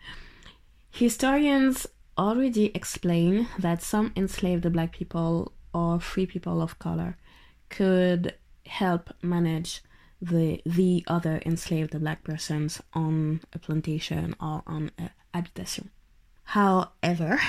Historians 0.90 1.86
already 2.18 2.72
explain 2.74 3.50
that 3.60 3.82
some 3.84 4.14
enslaved 4.16 4.72
black 4.72 4.94
people 4.94 5.52
or 5.74 6.00
free 6.00 6.26
people 6.26 6.62
of 6.62 6.80
color 6.80 7.18
could 7.68 8.36
help 8.66 9.10
manage 9.22 9.84
the 10.22 10.62
the 10.66 11.04
other 11.08 11.42
enslaved 11.46 12.00
black 12.00 12.24
persons 12.24 12.82
on 12.94 13.42
a 13.52 13.60
plantation 13.60 14.34
or 14.40 14.64
on 14.66 14.92
a 14.98 15.10
habitation. 15.34 15.90
However, 16.52 17.40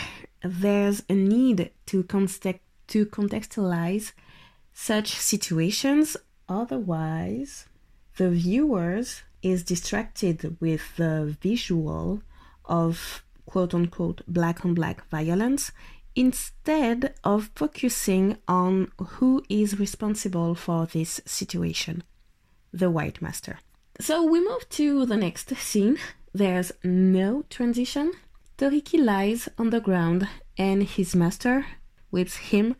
there's 0.44 1.02
a 1.08 1.14
need 1.14 1.72
to 1.86 2.04
context 2.04 2.62
to 2.86 3.04
contextualize 3.06 4.12
such 4.72 5.08
situations 5.16 6.16
otherwise 6.48 7.66
the 8.16 8.30
viewers 8.30 9.22
is 9.42 9.64
distracted 9.64 10.56
with 10.60 10.82
the 10.96 11.36
visual 11.40 12.22
of 12.64 13.24
quote 13.44 13.74
unquote 13.74 14.20
black 14.28 14.64
on 14.64 14.72
black 14.72 15.08
violence 15.08 15.72
instead 16.14 17.12
of 17.24 17.50
focusing 17.56 18.36
on 18.46 18.92
who 19.16 19.42
is 19.48 19.80
responsible 19.80 20.54
for 20.54 20.86
this 20.86 21.20
situation 21.24 22.04
the 22.72 22.88
white 22.88 23.20
master. 23.20 23.58
So 23.98 24.24
we 24.24 24.38
move 24.48 24.68
to 24.70 25.06
the 25.06 25.16
next 25.16 25.48
scene. 25.56 25.98
There's 26.32 26.70
no 26.84 27.44
transition. 27.50 28.12
Toriki 28.62 28.96
lies 28.96 29.48
on 29.58 29.70
the 29.70 29.80
ground 29.80 30.28
and 30.56 30.84
his 30.84 31.16
master 31.16 31.66
whips 32.10 32.36
him 32.36 32.76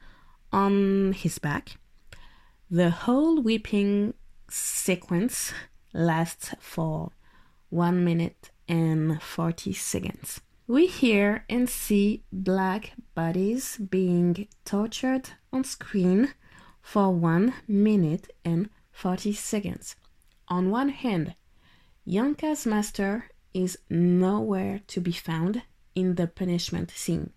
on 0.52 1.12
his 1.12 1.40
back. 1.40 1.76
The 2.70 2.90
whole 2.90 3.42
whipping 3.42 4.14
sequence 4.48 5.52
lasts 5.92 6.54
for 6.60 7.10
1 7.70 8.04
minute 8.04 8.52
and 8.68 9.20
40 9.20 9.72
seconds. 9.72 10.40
We 10.68 10.86
hear 10.86 11.44
and 11.50 11.68
see 11.68 12.22
black 12.32 12.92
bodies 13.16 13.76
being 13.78 14.46
tortured 14.64 15.30
on 15.52 15.64
screen 15.64 16.32
for 16.80 17.12
1 17.12 17.54
minute 17.66 18.32
and 18.44 18.70
40 18.92 19.32
seconds. 19.32 19.96
On 20.46 20.70
one 20.70 20.90
hand, 20.90 21.34
Yanka's 22.06 22.66
master 22.66 23.24
is 23.52 23.78
nowhere 23.90 24.80
to 24.86 25.00
be 25.00 25.12
found, 25.12 25.62
in 25.94 26.16
the 26.16 26.26
punishment 26.26 26.90
scene. 26.90 27.32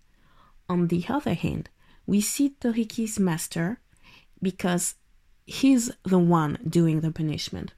On 0.68 0.88
the 0.88 1.04
other 1.08 1.34
hand, 1.34 1.70
we 2.06 2.20
see 2.20 2.56
Toriki's 2.60 3.18
master 3.18 3.80
because 4.42 4.94
he's 5.44 5.90
the 6.04 6.18
one 6.18 6.58
doing 6.68 7.00
the 7.00 7.10
punishment. 7.10 7.74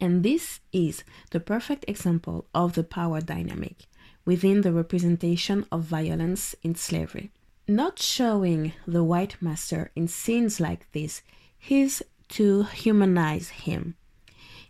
And 0.00 0.22
this 0.22 0.60
is 0.72 1.04
the 1.30 1.40
perfect 1.40 1.84
example 1.86 2.46
of 2.54 2.74
the 2.74 2.84
power 2.84 3.20
dynamic 3.20 3.86
within 4.24 4.62
the 4.62 4.72
representation 4.72 5.66
of 5.70 5.82
violence 5.82 6.54
in 6.62 6.74
slavery. 6.74 7.32
Not 7.68 7.98
showing 7.98 8.72
the 8.86 9.04
white 9.04 9.36
master 9.40 9.90
in 9.94 10.08
scenes 10.08 10.58
like 10.58 10.90
this 10.92 11.22
is 11.68 12.02
to 12.30 12.64
humanize 12.64 13.48
him. 13.50 13.96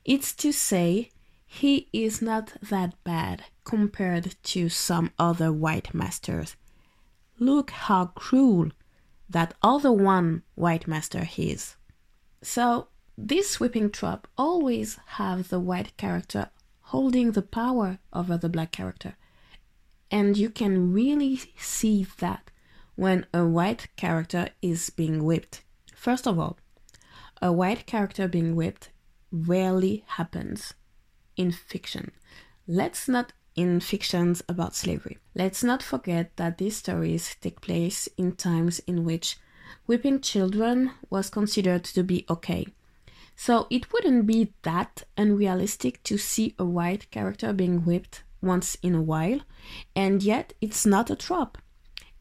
It's 0.05 0.33
to 0.35 0.53
say 0.53 1.11
he 1.53 1.89
is 1.93 2.23
not 2.23 2.53
that 2.63 2.95
bad 3.03 3.43
compared 3.65 4.37
to 4.41 4.69
some 4.69 5.11
other 5.19 5.53
white 5.53 5.93
masters. 5.93 6.55
Look 7.41 7.73
how 7.73 8.07
cruel 8.07 8.71
that 9.29 9.55
other 9.61 9.91
one 9.91 10.45
white 10.55 10.87
master 10.87 11.29
is. 11.37 11.75
So 12.41 12.87
this 13.19 13.59
whipping 13.59 13.91
trope 13.91 14.29
always 14.39 15.01
have 15.19 15.49
the 15.49 15.59
white 15.59 15.97
character 15.97 16.51
holding 16.83 17.33
the 17.33 17.43
power 17.43 17.99
over 18.13 18.37
the 18.37 18.49
black 18.49 18.71
character. 18.71 19.17
And 20.09 20.37
you 20.37 20.51
can 20.51 20.93
really 20.93 21.41
see 21.59 22.07
that 22.21 22.53
when 22.95 23.27
a 23.35 23.45
white 23.45 23.89
character 23.97 24.51
is 24.63 24.89
being 24.89 25.25
whipped. 25.25 25.65
First 25.97 26.29
of 26.29 26.39
all, 26.39 26.59
a 27.43 27.51
white 27.51 27.87
character 27.87 28.29
being 28.29 28.55
whipped 28.55 28.91
rarely 29.33 30.05
happens 30.07 30.75
in 31.37 31.53
fiction. 31.53 32.13
Let's 32.67 33.09
not 33.09 33.33
in 33.57 33.81
fictions 33.81 34.43
about 34.49 34.75
slavery. 34.75 35.19
Let's 35.35 35.63
not 35.63 35.83
forget 35.83 36.37
that 36.37 36.59
these 36.59 36.77
stories 36.77 37.37
take 37.41 37.61
place 37.61 38.09
in 38.17 38.33
times 38.33 38.79
in 38.87 39.05
which 39.05 39.39
whipping 39.87 40.21
children 40.21 40.93
was 41.09 41.31
considered 41.31 41.85
to 41.85 42.03
be 42.03 42.25
okay. 42.31 42.67
So 43.37 43.67
it 43.71 43.93
wouldn't 43.93 44.27
be 44.27 44.53
that 44.63 45.05
unrealistic 45.17 46.03
to 46.05 46.19
see 46.19 46.55
a 46.59 46.65
white 46.65 47.11
character 47.11 47.53
being 47.53 47.85
whipped 47.85 48.23
once 48.43 48.77
in 48.83 48.95
a 48.95 49.03
while, 49.03 49.41
and 49.97 50.23
yet 50.23 50.53
it's 50.61 50.87
not 50.87 51.11
a 51.11 51.17
trope. 51.17 51.59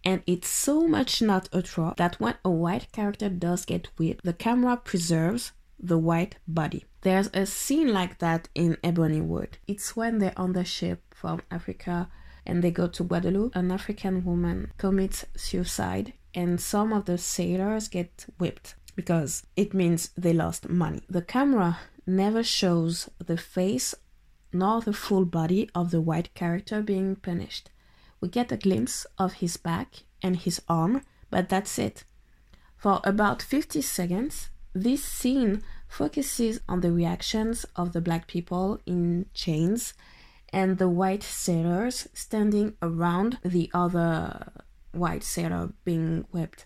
And 0.03 0.23
it's 0.25 0.47
so 0.47 0.87
much 0.87 1.21
not 1.21 1.49
a 1.51 1.61
trope 1.61 1.97
that 1.97 2.19
when 2.19 2.35
a 2.45 2.49
white 2.49 2.91
character 2.91 3.29
does 3.29 3.65
get 3.65 3.87
whipped, 3.97 4.23
the 4.23 4.33
camera 4.33 4.77
preserves 4.77 5.51
the 5.79 5.97
white 5.97 6.35
body. 6.47 6.85
There's 7.01 7.29
a 7.33 7.45
scene 7.45 7.93
like 7.93 8.19
that 8.19 8.49
in 8.53 8.77
Ebonywood. 8.83 9.53
It's 9.67 9.95
when 9.95 10.19
they're 10.19 10.37
on 10.37 10.53
the 10.53 10.65
ship 10.65 11.01
from 11.13 11.41
Africa 11.49 12.09
and 12.45 12.63
they 12.63 12.71
go 12.71 12.87
to 12.87 13.03
Guadeloupe. 13.03 13.55
An 13.55 13.71
African 13.71 14.23
woman 14.25 14.71
commits 14.77 15.25
suicide, 15.35 16.13
and 16.33 16.59
some 16.59 16.91
of 16.91 17.05
the 17.05 17.17
sailors 17.17 17.87
get 17.87 18.25
whipped 18.37 18.75
because 18.95 19.45
it 19.55 19.73
means 19.73 20.09
they 20.17 20.33
lost 20.33 20.67
money. 20.67 21.01
The 21.09 21.21
camera 21.21 21.79
never 22.05 22.43
shows 22.43 23.09
the 23.23 23.37
face 23.37 23.95
nor 24.51 24.81
the 24.81 24.93
full 24.93 25.25
body 25.25 25.69
of 25.75 25.91
the 25.91 26.01
white 26.01 26.33
character 26.33 26.81
being 26.81 27.15
punished. 27.15 27.69
We 28.19 28.29
get 28.29 28.51
a 28.51 28.57
glimpse 28.57 29.05
of 29.17 29.33
his 29.33 29.57
back 29.57 30.03
and 30.21 30.35
his 30.35 30.61
arm, 30.67 31.03
but 31.29 31.49
that's 31.49 31.77
it. 31.79 32.03
For 32.75 32.99
about 33.03 33.41
50 33.41 33.81
seconds, 33.81 34.49
this 34.73 35.03
scene 35.03 35.63
focuses 35.87 36.59
on 36.69 36.81
the 36.81 36.91
reactions 36.91 37.65
of 37.75 37.93
the 37.93 38.01
black 38.01 38.27
people 38.27 38.79
in 38.85 39.25
chains 39.33 39.93
and 40.51 40.77
the 40.77 40.89
white 40.89 41.23
sailors 41.23 42.07
standing 42.13 42.75
around 42.81 43.39
the 43.43 43.69
other 43.73 44.51
white 44.91 45.23
sailor 45.23 45.71
being 45.83 46.25
whipped. 46.31 46.65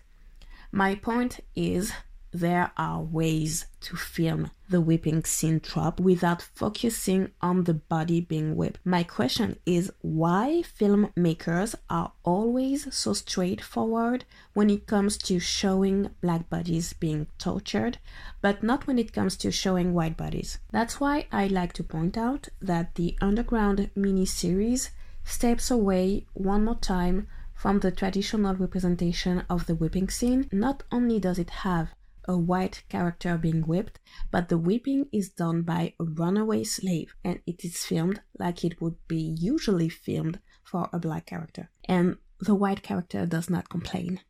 My 0.72 0.94
point 0.94 1.40
is 1.54 1.92
there 2.34 2.72
are 2.76 3.00
ways 3.00 3.66
to 3.80 3.94
film 3.94 4.50
the 4.68 4.80
whipping 4.80 5.22
scene 5.22 5.60
trope 5.60 6.00
without 6.00 6.42
focusing 6.42 7.30
on 7.40 7.62
the 7.62 7.74
body 7.74 8.20
being 8.20 8.56
whipped. 8.56 8.80
My 8.84 9.04
question 9.04 9.56
is 9.64 9.92
why 10.00 10.64
filmmakers 10.78 11.76
are 11.88 12.10
always 12.24 12.92
so 12.92 13.12
straightforward 13.12 14.24
when 14.52 14.68
it 14.68 14.88
comes 14.88 15.16
to 15.18 15.38
showing 15.38 16.10
black 16.20 16.50
bodies 16.50 16.92
being 16.92 17.28
tortured, 17.38 17.98
but 18.40 18.64
not 18.64 18.88
when 18.88 18.98
it 18.98 19.12
comes 19.12 19.36
to 19.36 19.52
showing 19.52 19.94
white 19.94 20.16
bodies. 20.16 20.58
That's 20.72 20.98
why 20.98 21.28
I 21.30 21.46
like 21.46 21.72
to 21.74 21.84
point 21.84 22.18
out 22.18 22.48
that 22.60 22.96
the 22.96 23.16
Underground 23.20 23.90
miniseries 23.96 24.90
steps 25.22 25.70
away 25.70 26.26
one 26.32 26.64
more 26.64 26.74
time 26.74 27.28
from 27.54 27.78
the 27.78 27.92
traditional 27.92 28.56
representation 28.56 29.44
of 29.48 29.66
the 29.66 29.76
whipping 29.76 30.08
scene. 30.08 30.48
Not 30.50 30.82
only 30.90 31.20
does 31.20 31.38
it 31.38 31.50
have 31.50 31.94
a 32.26 32.36
white 32.36 32.82
character 32.88 33.36
being 33.36 33.62
whipped, 33.62 34.00
but 34.30 34.48
the 34.48 34.58
whipping 34.58 35.06
is 35.12 35.28
done 35.30 35.62
by 35.62 35.94
a 36.00 36.04
runaway 36.04 36.64
slave 36.64 37.14
and 37.24 37.40
it 37.46 37.64
is 37.64 37.84
filmed 37.84 38.20
like 38.38 38.64
it 38.64 38.80
would 38.80 38.96
be 39.08 39.36
usually 39.38 39.88
filmed 39.88 40.38
for 40.62 40.88
a 40.92 40.98
black 40.98 41.26
character. 41.26 41.70
And 41.84 42.16
the 42.40 42.54
white 42.54 42.82
character 42.82 43.26
does 43.26 43.48
not 43.50 43.68
complain, 43.68 44.20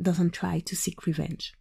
doesn't 0.00 0.32
try 0.32 0.60
to 0.60 0.76
seek 0.76 1.06
revenge. 1.06 1.54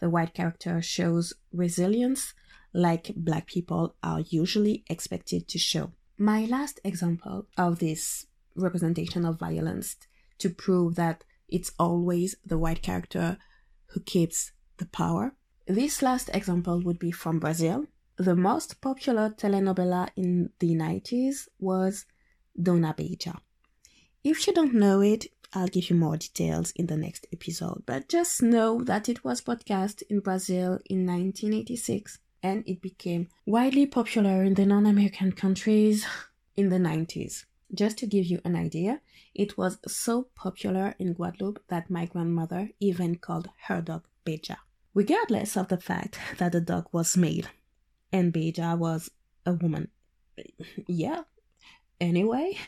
The 0.00 0.10
white 0.10 0.34
character 0.34 0.80
shows 0.80 1.34
resilience 1.52 2.34
like 2.72 3.12
black 3.16 3.46
people 3.46 3.96
are 4.02 4.20
usually 4.20 4.84
expected 4.88 5.48
to 5.48 5.58
show. 5.58 5.92
My 6.18 6.44
last 6.46 6.80
example 6.84 7.46
of 7.56 7.78
this 7.78 8.26
representation 8.54 9.24
of 9.24 9.38
violence 9.38 9.96
to 10.38 10.50
prove 10.50 10.94
that 10.96 11.24
it's 11.48 11.72
always 11.78 12.36
the 12.44 12.58
white 12.58 12.82
character 12.82 13.38
who 13.86 14.00
keeps 14.00 14.52
the 14.78 14.86
power. 14.86 15.34
This 15.66 16.00
last 16.02 16.30
example 16.32 16.80
would 16.80 16.98
be 16.98 17.10
from 17.10 17.38
Brazil. 17.38 17.86
The 18.16 18.34
most 18.34 18.80
popular 18.80 19.30
telenovela 19.30 20.08
in 20.16 20.50
the 20.58 20.74
90s 20.74 21.48
was 21.60 22.06
Dona 22.60 22.94
Beija. 22.94 23.38
If 24.24 24.46
you 24.46 24.54
don't 24.54 24.74
know 24.74 25.00
it, 25.00 25.26
I'll 25.52 25.68
give 25.68 25.88
you 25.90 25.96
more 25.96 26.16
details 26.16 26.72
in 26.72 26.86
the 26.86 26.96
next 26.96 27.26
episode, 27.32 27.82
but 27.86 28.08
just 28.08 28.42
know 28.42 28.82
that 28.84 29.08
it 29.08 29.24
was 29.24 29.40
broadcast 29.40 30.02
in 30.10 30.20
Brazil 30.20 30.78
in 30.86 31.06
1986 31.06 32.18
and 32.42 32.64
it 32.66 32.80
became 32.80 33.28
widely 33.46 33.86
popular 33.86 34.42
in 34.42 34.54
the 34.54 34.66
non 34.66 34.86
American 34.86 35.32
countries 35.32 36.06
in 36.56 36.68
the 36.68 36.78
90s. 36.78 37.44
Just 37.74 37.98
to 37.98 38.06
give 38.06 38.26
you 38.26 38.40
an 38.44 38.56
idea, 38.56 39.00
it 39.34 39.56
was 39.58 39.78
so 39.86 40.28
popular 40.34 40.94
in 40.98 41.12
Guadeloupe 41.12 41.62
that 41.68 41.90
my 41.90 42.06
grandmother 42.06 42.70
even 42.80 43.16
called 43.16 43.50
her 43.66 43.80
dog 43.80 44.06
Beija 44.26 44.56
regardless 44.94 45.56
of 45.56 45.68
the 45.68 45.78
fact 45.78 46.18
that 46.38 46.52
the 46.52 46.60
dog 46.60 46.88
was 46.92 47.16
male 47.16 47.46
and 48.12 48.32
Beija 48.32 48.76
was 48.76 49.10
a 49.44 49.52
woman. 49.52 49.88
yeah. 50.86 51.22
Anyway, 52.00 52.58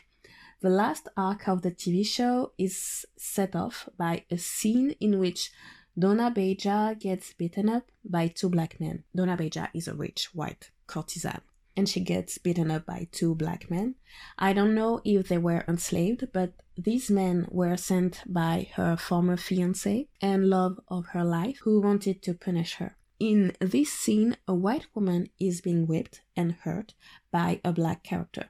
the 0.61 0.69
last 0.69 1.07
arc 1.15 1.47
of 1.47 1.61
the 1.61 1.71
TV 1.71 2.05
show 2.05 2.51
is 2.57 3.05
set 3.17 3.55
off 3.55 3.89
by 3.97 4.25
a 4.29 4.37
scene 4.37 4.91
in 4.99 5.19
which 5.19 5.51
Dona 5.97 6.31
Beija 6.31 6.99
gets 6.99 7.33
beaten 7.33 7.69
up 7.69 7.91
by 8.03 8.27
two 8.27 8.49
black 8.49 8.79
men. 8.79 9.03
Dona 9.15 9.37
Beija 9.37 9.69
is 9.73 9.87
a 9.87 9.93
rich 9.93 10.29
white 10.33 10.71
courtesan 10.87 11.41
and 11.75 11.87
she 11.87 12.01
gets 12.01 12.37
beaten 12.37 12.69
up 12.69 12.85
by 12.85 13.07
two 13.11 13.35
black 13.35 13.69
men. 13.69 13.95
I 14.37 14.53
don't 14.53 14.75
know 14.75 15.01
if 15.03 15.27
they 15.27 15.37
were 15.37 15.63
enslaved, 15.67 16.27
but 16.33 16.53
these 16.83 17.11
men 17.11 17.47
were 17.49 17.77
sent 17.77 18.23
by 18.25 18.69
her 18.75 18.97
former 18.97 19.37
fiance 19.37 20.07
and 20.21 20.49
love 20.49 20.79
of 20.87 21.07
her 21.07 21.23
life 21.23 21.59
who 21.63 21.81
wanted 21.81 22.21
to 22.23 22.33
punish 22.33 22.75
her. 22.75 22.95
In 23.19 23.53
this 23.59 23.93
scene, 23.93 24.35
a 24.47 24.55
white 24.55 24.87
woman 24.95 25.27
is 25.39 25.61
being 25.61 25.85
whipped 25.85 26.21
and 26.35 26.53
hurt 26.53 26.95
by 27.31 27.61
a 27.63 27.71
black 27.71 28.03
character. 28.03 28.49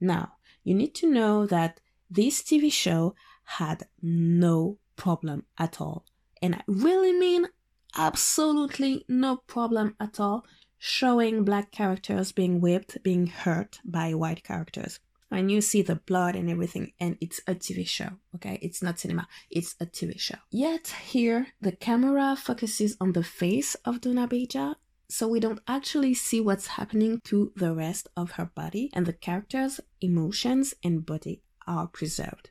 Now, 0.00 0.32
you 0.64 0.74
need 0.74 0.94
to 0.96 1.10
know 1.10 1.46
that 1.46 1.80
this 2.10 2.42
TV 2.42 2.72
show 2.72 3.14
had 3.44 3.84
no 4.00 4.78
problem 4.96 5.44
at 5.58 5.80
all. 5.80 6.04
And 6.40 6.54
I 6.54 6.62
really 6.66 7.12
mean 7.12 7.48
absolutely 7.96 9.04
no 9.08 9.36
problem 9.46 9.96
at 10.00 10.18
all 10.18 10.46
showing 10.78 11.44
black 11.44 11.70
characters 11.70 12.32
being 12.32 12.60
whipped, 12.60 13.02
being 13.02 13.26
hurt 13.26 13.80
by 13.84 14.14
white 14.14 14.44
characters. 14.44 15.00
And 15.30 15.50
you 15.50 15.60
see 15.60 15.82
the 15.82 15.96
blood 15.96 16.36
and 16.36 16.48
everything, 16.48 16.92
and 17.00 17.18
it's 17.20 17.40
a 17.48 17.54
TV 17.54 17.86
show, 17.86 18.10
okay? 18.36 18.58
It's 18.62 18.80
not 18.80 19.00
cinema, 19.00 19.26
it's 19.50 19.74
a 19.80 19.86
TV 19.86 20.18
show. 20.20 20.36
Yet 20.50 20.94
here, 21.08 21.48
the 21.60 21.72
camera 21.72 22.36
focuses 22.36 22.96
on 23.00 23.12
the 23.12 23.24
face 23.24 23.74
of 23.84 24.00
Dona 24.00 24.28
Beija, 24.28 24.76
so 25.08 25.26
we 25.26 25.40
don't 25.40 25.60
actually 25.66 26.14
see 26.14 26.40
what's 26.40 26.68
happening 26.68 27.20
to 27.24 27.52
the 27.56 27.74
rest 27.74 28.08
of 28.16 28.32
her 28.32 28.46
body, 28.54 28.88
and 28.92 29.04
the 29.04 29.12
character's 29.12 29.80
emotions 30.00 30.74
and 30.82 31.04
body 31.04 31.42
are 31.66 31.88
preserved. 31.88 32.50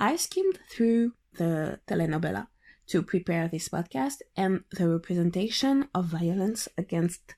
I 0.00 0.16
skimmed 0.16 0.58
through 0.68 1.12
the 1.34 1.78
telenovela 1.86 2.48
to 2.88 3.02
prepare 3.02 3.48
this 3.48 3.68
podcast, 3.68 4.22
and 4.36 4.64
the 4.72 4.88
representation 4.88 5.88
of 5.94 6.06
violence 6.06 6.68
against 6.76 7.34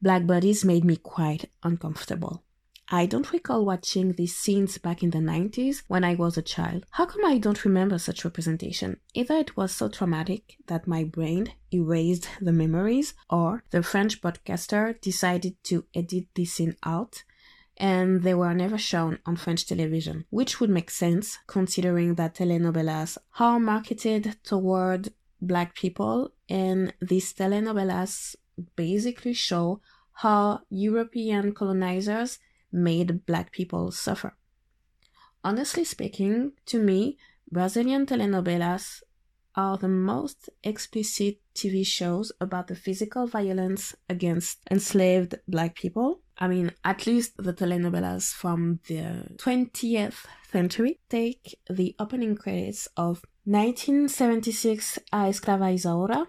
black 0.00 0.24
bodies 0.24 0.64
made 0.64 0.84
me 0.84 0.96
quite 0.96 1.50
uncomfortable. 1.64 2.44
I 2.88 3.06
don't 3.06 3.32
recall 3.32 3.64
watching 3.64 4.12
these 4.12 4.36
scenes 4.36 4.78
back 4.78 5.02
in 5.02 5.10
the 5.10 5.18
90s 5.18 5.82
when 5.88 6.04
I 6.04 6.14
was 6.14 6.38
a 6.38 6.42
child. 6.42 6.86
How 6.92 7.06
come 7.06 7.24
I 7.24 7.38
don't 7.38 7.64
remember 7.64 7.98
such 7.98 8.24
representation? 8.24 9.00
Either 9.12 9.34
it 9.38 9.56
was 9.56 9.72
so 9.72 9.88
traumatic 9.88 10.56
that 10.68 10.86
my 10.86 11.02
brain 11.02 11.52
erased 11.72 12.28
the 12.40 12.52
memories, 12.52 13.14
or 13.28 13.64
the 13.70 13.82
French 13.82 14.20
broadcaster 14.20 14.96
decided 15.02 15.56
to 15.64 15.84
edit 15.94 16.26
this 16.34 16.52
scene 16.54 16.76
out 16.84 17.24
and 17.76 18.22
they 18.22 18.34
were 18.34 18.54
never 18.54 18.78
shown 18.78 19.18
on 19.26 19.36
French 19.36 19.66
television, 19.66 20.24
which 20.30 20.60
would 20.60 20.70
make 20.70 20.90
sense 20.90 21.38
considering 21.46 22.14
that 22.14 22.36
telenovelas 22.36 23.18
are 23.38 23.60
marketed 23.60 24.36
toward 24.44 25.12
black 25.42 25.74
people 25.74 26.32
and 26.48 26.94
these 27.02 27.34
telenovelas 27.34 28.36
basically 28.76 29.34
show 29.34 29.80
how 30.12 30.60
European 30.70 31.52
colonizers 31.52 32.38
made 32.72 33.26
black 33.26 33.52
people 33.52 33.90
suffer. 33.90 34.36
Honestly 35.44 35.84
speaking, 35.84 36.52
to 36.66 36.78
me, 36.78 37.18
Brazilian 37.50 38.06
telenovelas 38.06 39.02
are 39.54 39.78
the 39.78 39.88
most 39.88 40.50
explicit 40.62 41.38
TV 41.54 41.86
shows 41.86 42.30
about 42.40 42.66
the 42.66 42.74
physical 42.74 43.26
violence 43.26 43.94
against 44.08 44.58
enslaved 44.70 45.36
black 45.48 45.74
people. 45.74 46.20
I 46.38 46.48
mean, 46.48 46.72
at 46.84 47.06
least 47.06 47.36
the 47.38 47.54
telenovelas 47.54 48.32
from 48.32 48.80
the 48.88 49.24
20th 49.36 50.26
century 50.50 50.98
take 51.08 51.58
the 51.70 51.94
opening 51.98 52.36
credits 52.36 52.88
of 52.96 53.24
1976 53.44 54.98
A 55.12 55.16
Escrava 55.30 55.72
Isaura 55.72 56.26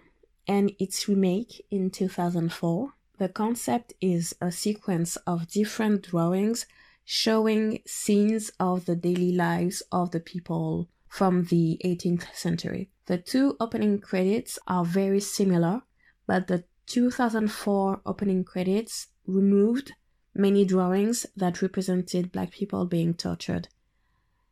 and 0.47 0.71
its 0.80 1.10
remake 1.10 1.65
in 1.69 1.89
2004 1.89 2.93
the 3.17 3.30
concept 3.30 3.93
is 3.99 4.36
a 4.41 4.51
sequence 4.51 5.15
of 5.27 5.47
different 5.47 6.03
drawings 6.03 6.65
showing 7.03 7.80
scenes 7.86 8.51
of 8.60 8.86
the 8.86 8.95
daily 8.95 9.32
lives 9.32 9.82
of 9.91 10.12
the 10.12 10.19
people 10.19 10.89
from 11.08 11.45
the 11.45 11.80
18th 11.84 12.34
century. 12.36 12.89
The 13.06 13.17
two 13.17 13.56
opening 13.60 13.99
credits 13.99 14.60
are 14.67 14.84
very 14.84 15.21
similar, 15.21 15.82
but 16.27 16.47
the 16.47 16.65
2004 16.88 18.01
opening 18.06 18.43
credits 18.43 19.08
removed 19.25 19.93
many 20.36 20.65
drawings 20.65 21.25
that 21.36 21.62
represented 21.62 22.32
black 22.32 22.51
people 22.51 22.86
being 22.86 23.13
tortured. 23.13 23.69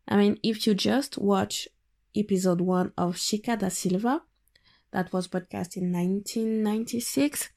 I 0.07 0.17
mean, 0.17 0.39
if 0.41 0.65
you 0.65 0.73
just 0.73 1.17
watch 1.17 1.67
episode 2.15 2.61
1 2.61 2.93
of 2.97 3.17
Chica 3.17 3.57
da 3.57 3.69
Silva, 3.69 4.21
that 4.91 5.11
was 5.11 5.27
broadcast 5.27 5.75
in 5.75 5.91
1996, 5.91 7.49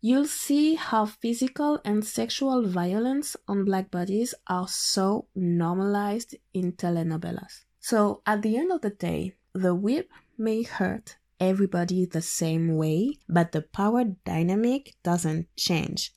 you'll 0.00 0.26
see 0.26 0.74
how 0.74 1.04
physical 1.06 1.80
and 1.84 2.04
sexual 2.04 2.66
violence 2.66 3.36
on 3.46 3.64
black 3.64 3.90
bodies 3.90 4.34
are 4.46 4.68
so 4.68 5.26
normalized 5.34 6.34
in 6.54 6.72
telenovelas. 6.72 7.64
So 7.80 8.22
at 8.26 8.42
the 8.42 8.56
end 8.56 8.72
of 8.72 8.80
the 8.80 8.90
day, 8.90 9.36
the 9.54 9.74
whip 9.74 10.08
may 10.38 10.62
hurt 10.62 11.16
everybody 11.38 12.04
the 12.04 12.22
same 12.22 12.76
way, 12.76 13.18
but 13.28 13.52
the 13.52 13.62
power 13.62 14.04
dynamic 14.24 14.94
doesn't 15.02 15.48
change, 15.56 16.12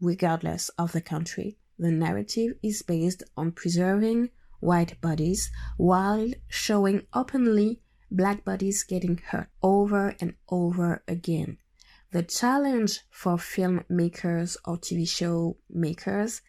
regardless 0.00 0.68
of 0.70 0.92
the 0.92 1.00
country. 1.00 1.58
The 1.78 1.90
narrative 1.92 2.52
is 2.62 2.82
based 2.82 3.22
on 3.36 3.52
preserving 3.52 4.30
white 4.60 5.00
bodies 5.00 5.50
while 5.76 6.28
showing 6.48 7.06
openly 7.14 7.80
black 8.10 8.44
bodies 8.44 8.82
getting 8.82 9.18
hurt 9.18 9.48
over 9.62 10.16
and 10.20 10.34
over 10.48 11.02
again. 11.06 11.58
The 12.10 12.22
challenge 12.22 13.00
for 13.10 13.36
filmmakers 13.36 14.56
or 14.64 14.78
TV 14.78 15.06
show 15.06 15.58
makers 15.68 16.40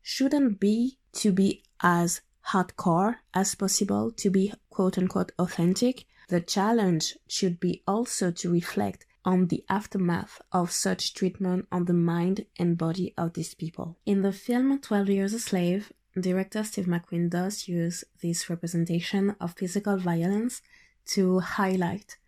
shouldn't 0.00 0.60
be 0.60 0.98
to 1.14 1.32
be 1.32 1.64
as 1.82 2.20
hardcore 2.50 3.16
as 3.34 3.56
possible, 3.56 4.12
to 4.12 4.30
be 4.30 4.52
quote 4.70 4.96
unquote 4.96 5.32
authentic. 5.38 6.04
The 6.28 6.40
challenge 6.40 7.16
should 7.26 7.58
be 7.58 7.82
also 7.86 8.30
to 8.30 8.52
reflect 8.52 9.06
on 9.24 9.48
the 9.48 9.64
aftermath 9.68 10.40
of 10.52 10.70
such 10.70 11.14
treatment 11.14 11.66
on 11.72 11.86
the 11.86 11.92
mind 11.92 12.46
and 12.56 12.78
body 12.78 13.12
of 13.18 13.32
these 13.32 13.54
people. 13.54 13.98
In 14.06 14.22
the 14.22 14.32
film 14.32 14.78
12 14.78 15.08
Years 15.08 15.32
a 15.32 15.40
Slave, 15.40 15.92
director 16.18 16.62
Steve 16.62 16.86
McQueen 16.86 17.28
does 17.28 17.66
use 17.66 18.04
this 18.22 18.48
representation 18.48 19.34
of 19.40 19.56
physical 19.56 19.96
violence 19.96 20.62
to 21.06 21.40
highlight 21.40 22.18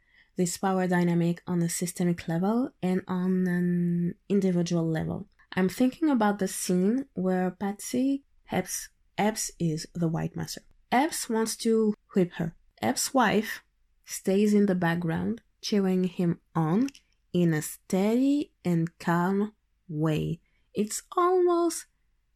this 0.40 0.57
power 0.57 0.87
dynamic 0.87 1.42
on 1.46 1.61
a 1.61 1.68
systemic 1.68 2.26
level 2.26 2.70
and 2.83 3.03
on 3.07 3.46
an 3.46 4.14
individual 4.26 4.88
level. 4.88 5.29
I'm 5.53 5.68
thinking 5.68 6.09
about 6.09 6.38
the 6.38 6.48
scene 6.48 7.05
where 7.12 7.50
Patsy 7.50 8.24
Epps, 8.50 8.88
Epps 9.18 9.50
is 9.59 9.87
the 9.94 10.09
white 10.09 10.35
master. 10.35 10.62
Epps 10.90 11.29
wants 11.29 11.57
to 11.57 11.92
whip 12.14 12.33
her. 12.38 12.55
Epps' 12.81 13.12
wife 13.12 13.61
stays 14.07 14.55
in 14.55 14.64
the 14.64 14.74
background, 14.74 15.42
cheering 15.61 16.05
him 16.05 16.40
on 16.55 16.88
in 17.35 17.53
a 17.53 17.61
steady 17.61 18.50
and 18.64 18.98
calm 18.98 19.53
way. 19.90 20.40
It's 20.72 21.03
almost 21.14 21.85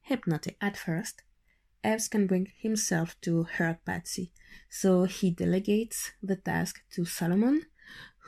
hypnotic 0.03 0.59
at 0.61 0.77
first. 0.77 1.23
Epps 1.83 2.09
can 2.09 2.27
bring 2.27 2.53
himself 2.61 3.19
to 3.23 3.45
hurt 3.45 3.83
Patsy, 3.87 4.31
so 4.69 5.05
he 5.05 5.31
delegates 5.31 6.13
the 6.23 6.37
task 6.37 6.83
to 6.91 7.07
Solomon, 7.07 7.65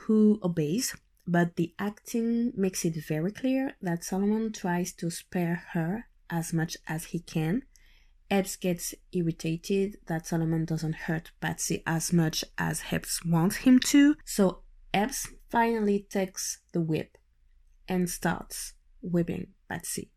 who 0.05 0.39
obeys, 0.43 0.95
but 1.25 1.55
the 1.55 1.73
acting 1.77 2.53
makes 2.55 2.85
it 2.85 2.95
very 3.05 3.31
clear 3.31 3.73
that 3.81 4.03
Solomon 4.03 4.53
tries 4.53 4.93
to 4.93 5.09
spare 5.09 5.63
her 5.73 6.05
as 6.29 6.53
much 6.53 6.77
as 6.87 7.05
he 7.05 7.19
can. 7.19 7.63
Epps 8.29 8.57
gets 8.57 8.93
irritated 9.11 9.97
that 10.07 10.27
Solomon 10.27 10.65
doesn't 10.65 11.07
hurt 11.07 11.31
Patsy 11.39 11.83
as 11.85 12.11
much 12.11 12.43
as 12.57 12.83
Epps 12.91 13.23
wants 13.25 13.57
him 13.57 13.79
to, 13.79 14.15
so 14.25 14.63
Epps 14.93 15.27
finally 15.49 16.05
takes 16.09 16.59
the 16.73 16.81
whip 16.81 17.17
and 17.87 18.09
starts 18.09 18.73
whipping 19.01 19.47
Patsy. 19.69 20.11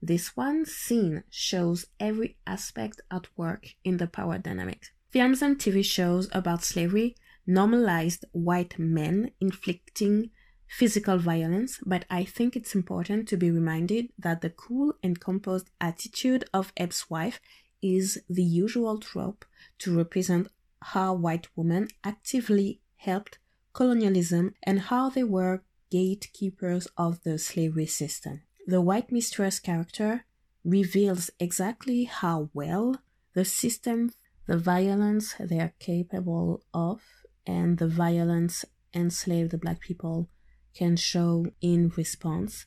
This 0.00 0.36
one 0.36 0.66
scene 0.66 1.24
shows 1.30 1.86
every 1.98 2.36
aspect 2.46 3.00
at 3.10 3.26
work 3.36 3.66
in 3.82 3.96
the 3.96 4.06
power 4.06 4.38
dynamic. 4.38 4.86
Films 5.10 5.40
and 5.42 5.56
TV 5.58 5.84
shows 5.84 6.28
about 6.32 6.64
slavery 6.64 7.16
normalized 7.46 8.24
white 8.32 8.78
men 8.78 9.30
inflicting 9.40 10.30
physical 10.66 11.18
violence, 11.18 11.78
but 11.84 12.04
I 12.10 12.24
think 12.24 12.56
it's 12.56 12.74
important 12.74 13.28
to 13.28 13.36
be 13.36 13.50
reminded 13.50 14.10
that 14.18 14.40
the 14.40 14.50
cool 14.50 14.94
and 15.02 15.20
composed 15.20 15.70
attitude 15.80 16.44
of 16.52 16.72
Epps' 16.76 17.08
wife 17.08 17.40
is 17.82 18.18
the 18.28 18.42
usual 18.42 18.98
trope 18.98 19.44
to 19.78 19.96
represent 19.96 20.48
how 20.80 21.14
white 21.14 21.48
women 21.54 21.88
actively 22.02 22.80
helped 22.96 23.38
colonialism 23.72 24.54
and 24.62 24.80
how 24.80 25.08
they 25.10 25.24
were 25.24 25.62
gatekeepers 25.90 26.88
of 26.96 27.22
the 27.22 27.38
slavery 27.38 27.86
system. 27.86 28.42
The 28.66 28.80
white 28.80 29.12
mistress 29.12 29.60
character 29.60 30.24
reveals 30.64 31.30
exactly 31.38 32.04
how 32.04 32.50
well 32.54 32.96
the 33.34 33.44
system, 33.44 34.12
the 34.46 34.56
violence 34.56 35.34
they 35.38 35.60
are 35.60 35.74
capable 35.78 36.62
of, 36.72 37.02
and 37.46 37.78
the 37.78 37.88
violence 37.88 38.64
enslaved 38.94 39.60
black 39.60 39.80
people 39.80 40.28
can 40.74 40.96
show 40.96 41.46
in 41.60 41.92
response. 41.96 42.66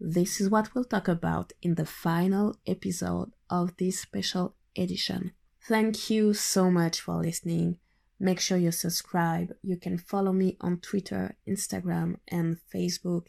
This 0.00 0.40
is 0.40 0.50
what 0.50 0.74
we'll 0.74 0.84
talk 0.84 1.08
about 1.08 1.52
in 1.62 1.74
the 1.74 1.86
final 1.86 2.56
episode 2.66 3.32
of 3.48 3.76
this 3.76 4.00
special 4.00 4.54
edition. 4.76 5.32
Thank 5.68 6.10
you 6.10 6.34
so 6.34 6.70
much 6.70 7.00
for 7.00 7.16
listening. 7.16 7.78
Make 8.18 8.40
sure 8.40 8.58
you 8.58 8.72
subscribe. 8.72 9.52
You 9.62 9.76
can 9.76 9.98
follow 9.98 10.32
me 10.32 10.56
on 10.60 10.78
Twitter, 10.78 11.36
Instagram, 11.46 12.16
and 12.28 12.58
Facebook 12.74 13.26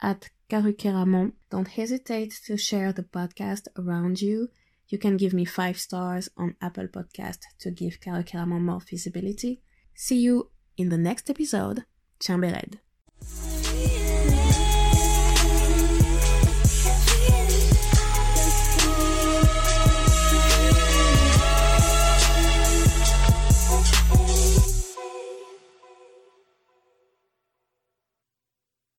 at 0.00 0.30
Karukeramon. 0.48 1.32
Don't 1.50 1.68
hesitate 1.68 2.38
to 2.46 2.56
share 2.56 2.92
the 2.92 3.02
podcast 3.02 3.66
around 3.76 4.20
you. 4.20 4.48
You 4.88 4.98
can 4.98 5.16
give 5.16 5.32
me 5.32 5.44
five 5.44 5.78
stars 5.78 6.28
on 6.36 6.56
Apple 6.60 6.88
Podcast 6.88 7.38
to 7.60 7.70
give 7.70 8.00
Karukeramon 8.00 8.62
more 8.62 8.80
visibility. 8.80 9.62
See 9.94 10.18
you 10.18 10.50
in 10.76 10.88
the 10.88 10.98
next 10.98 11.28
episode. 11.28 11.84
Chambered. 12.18 12.80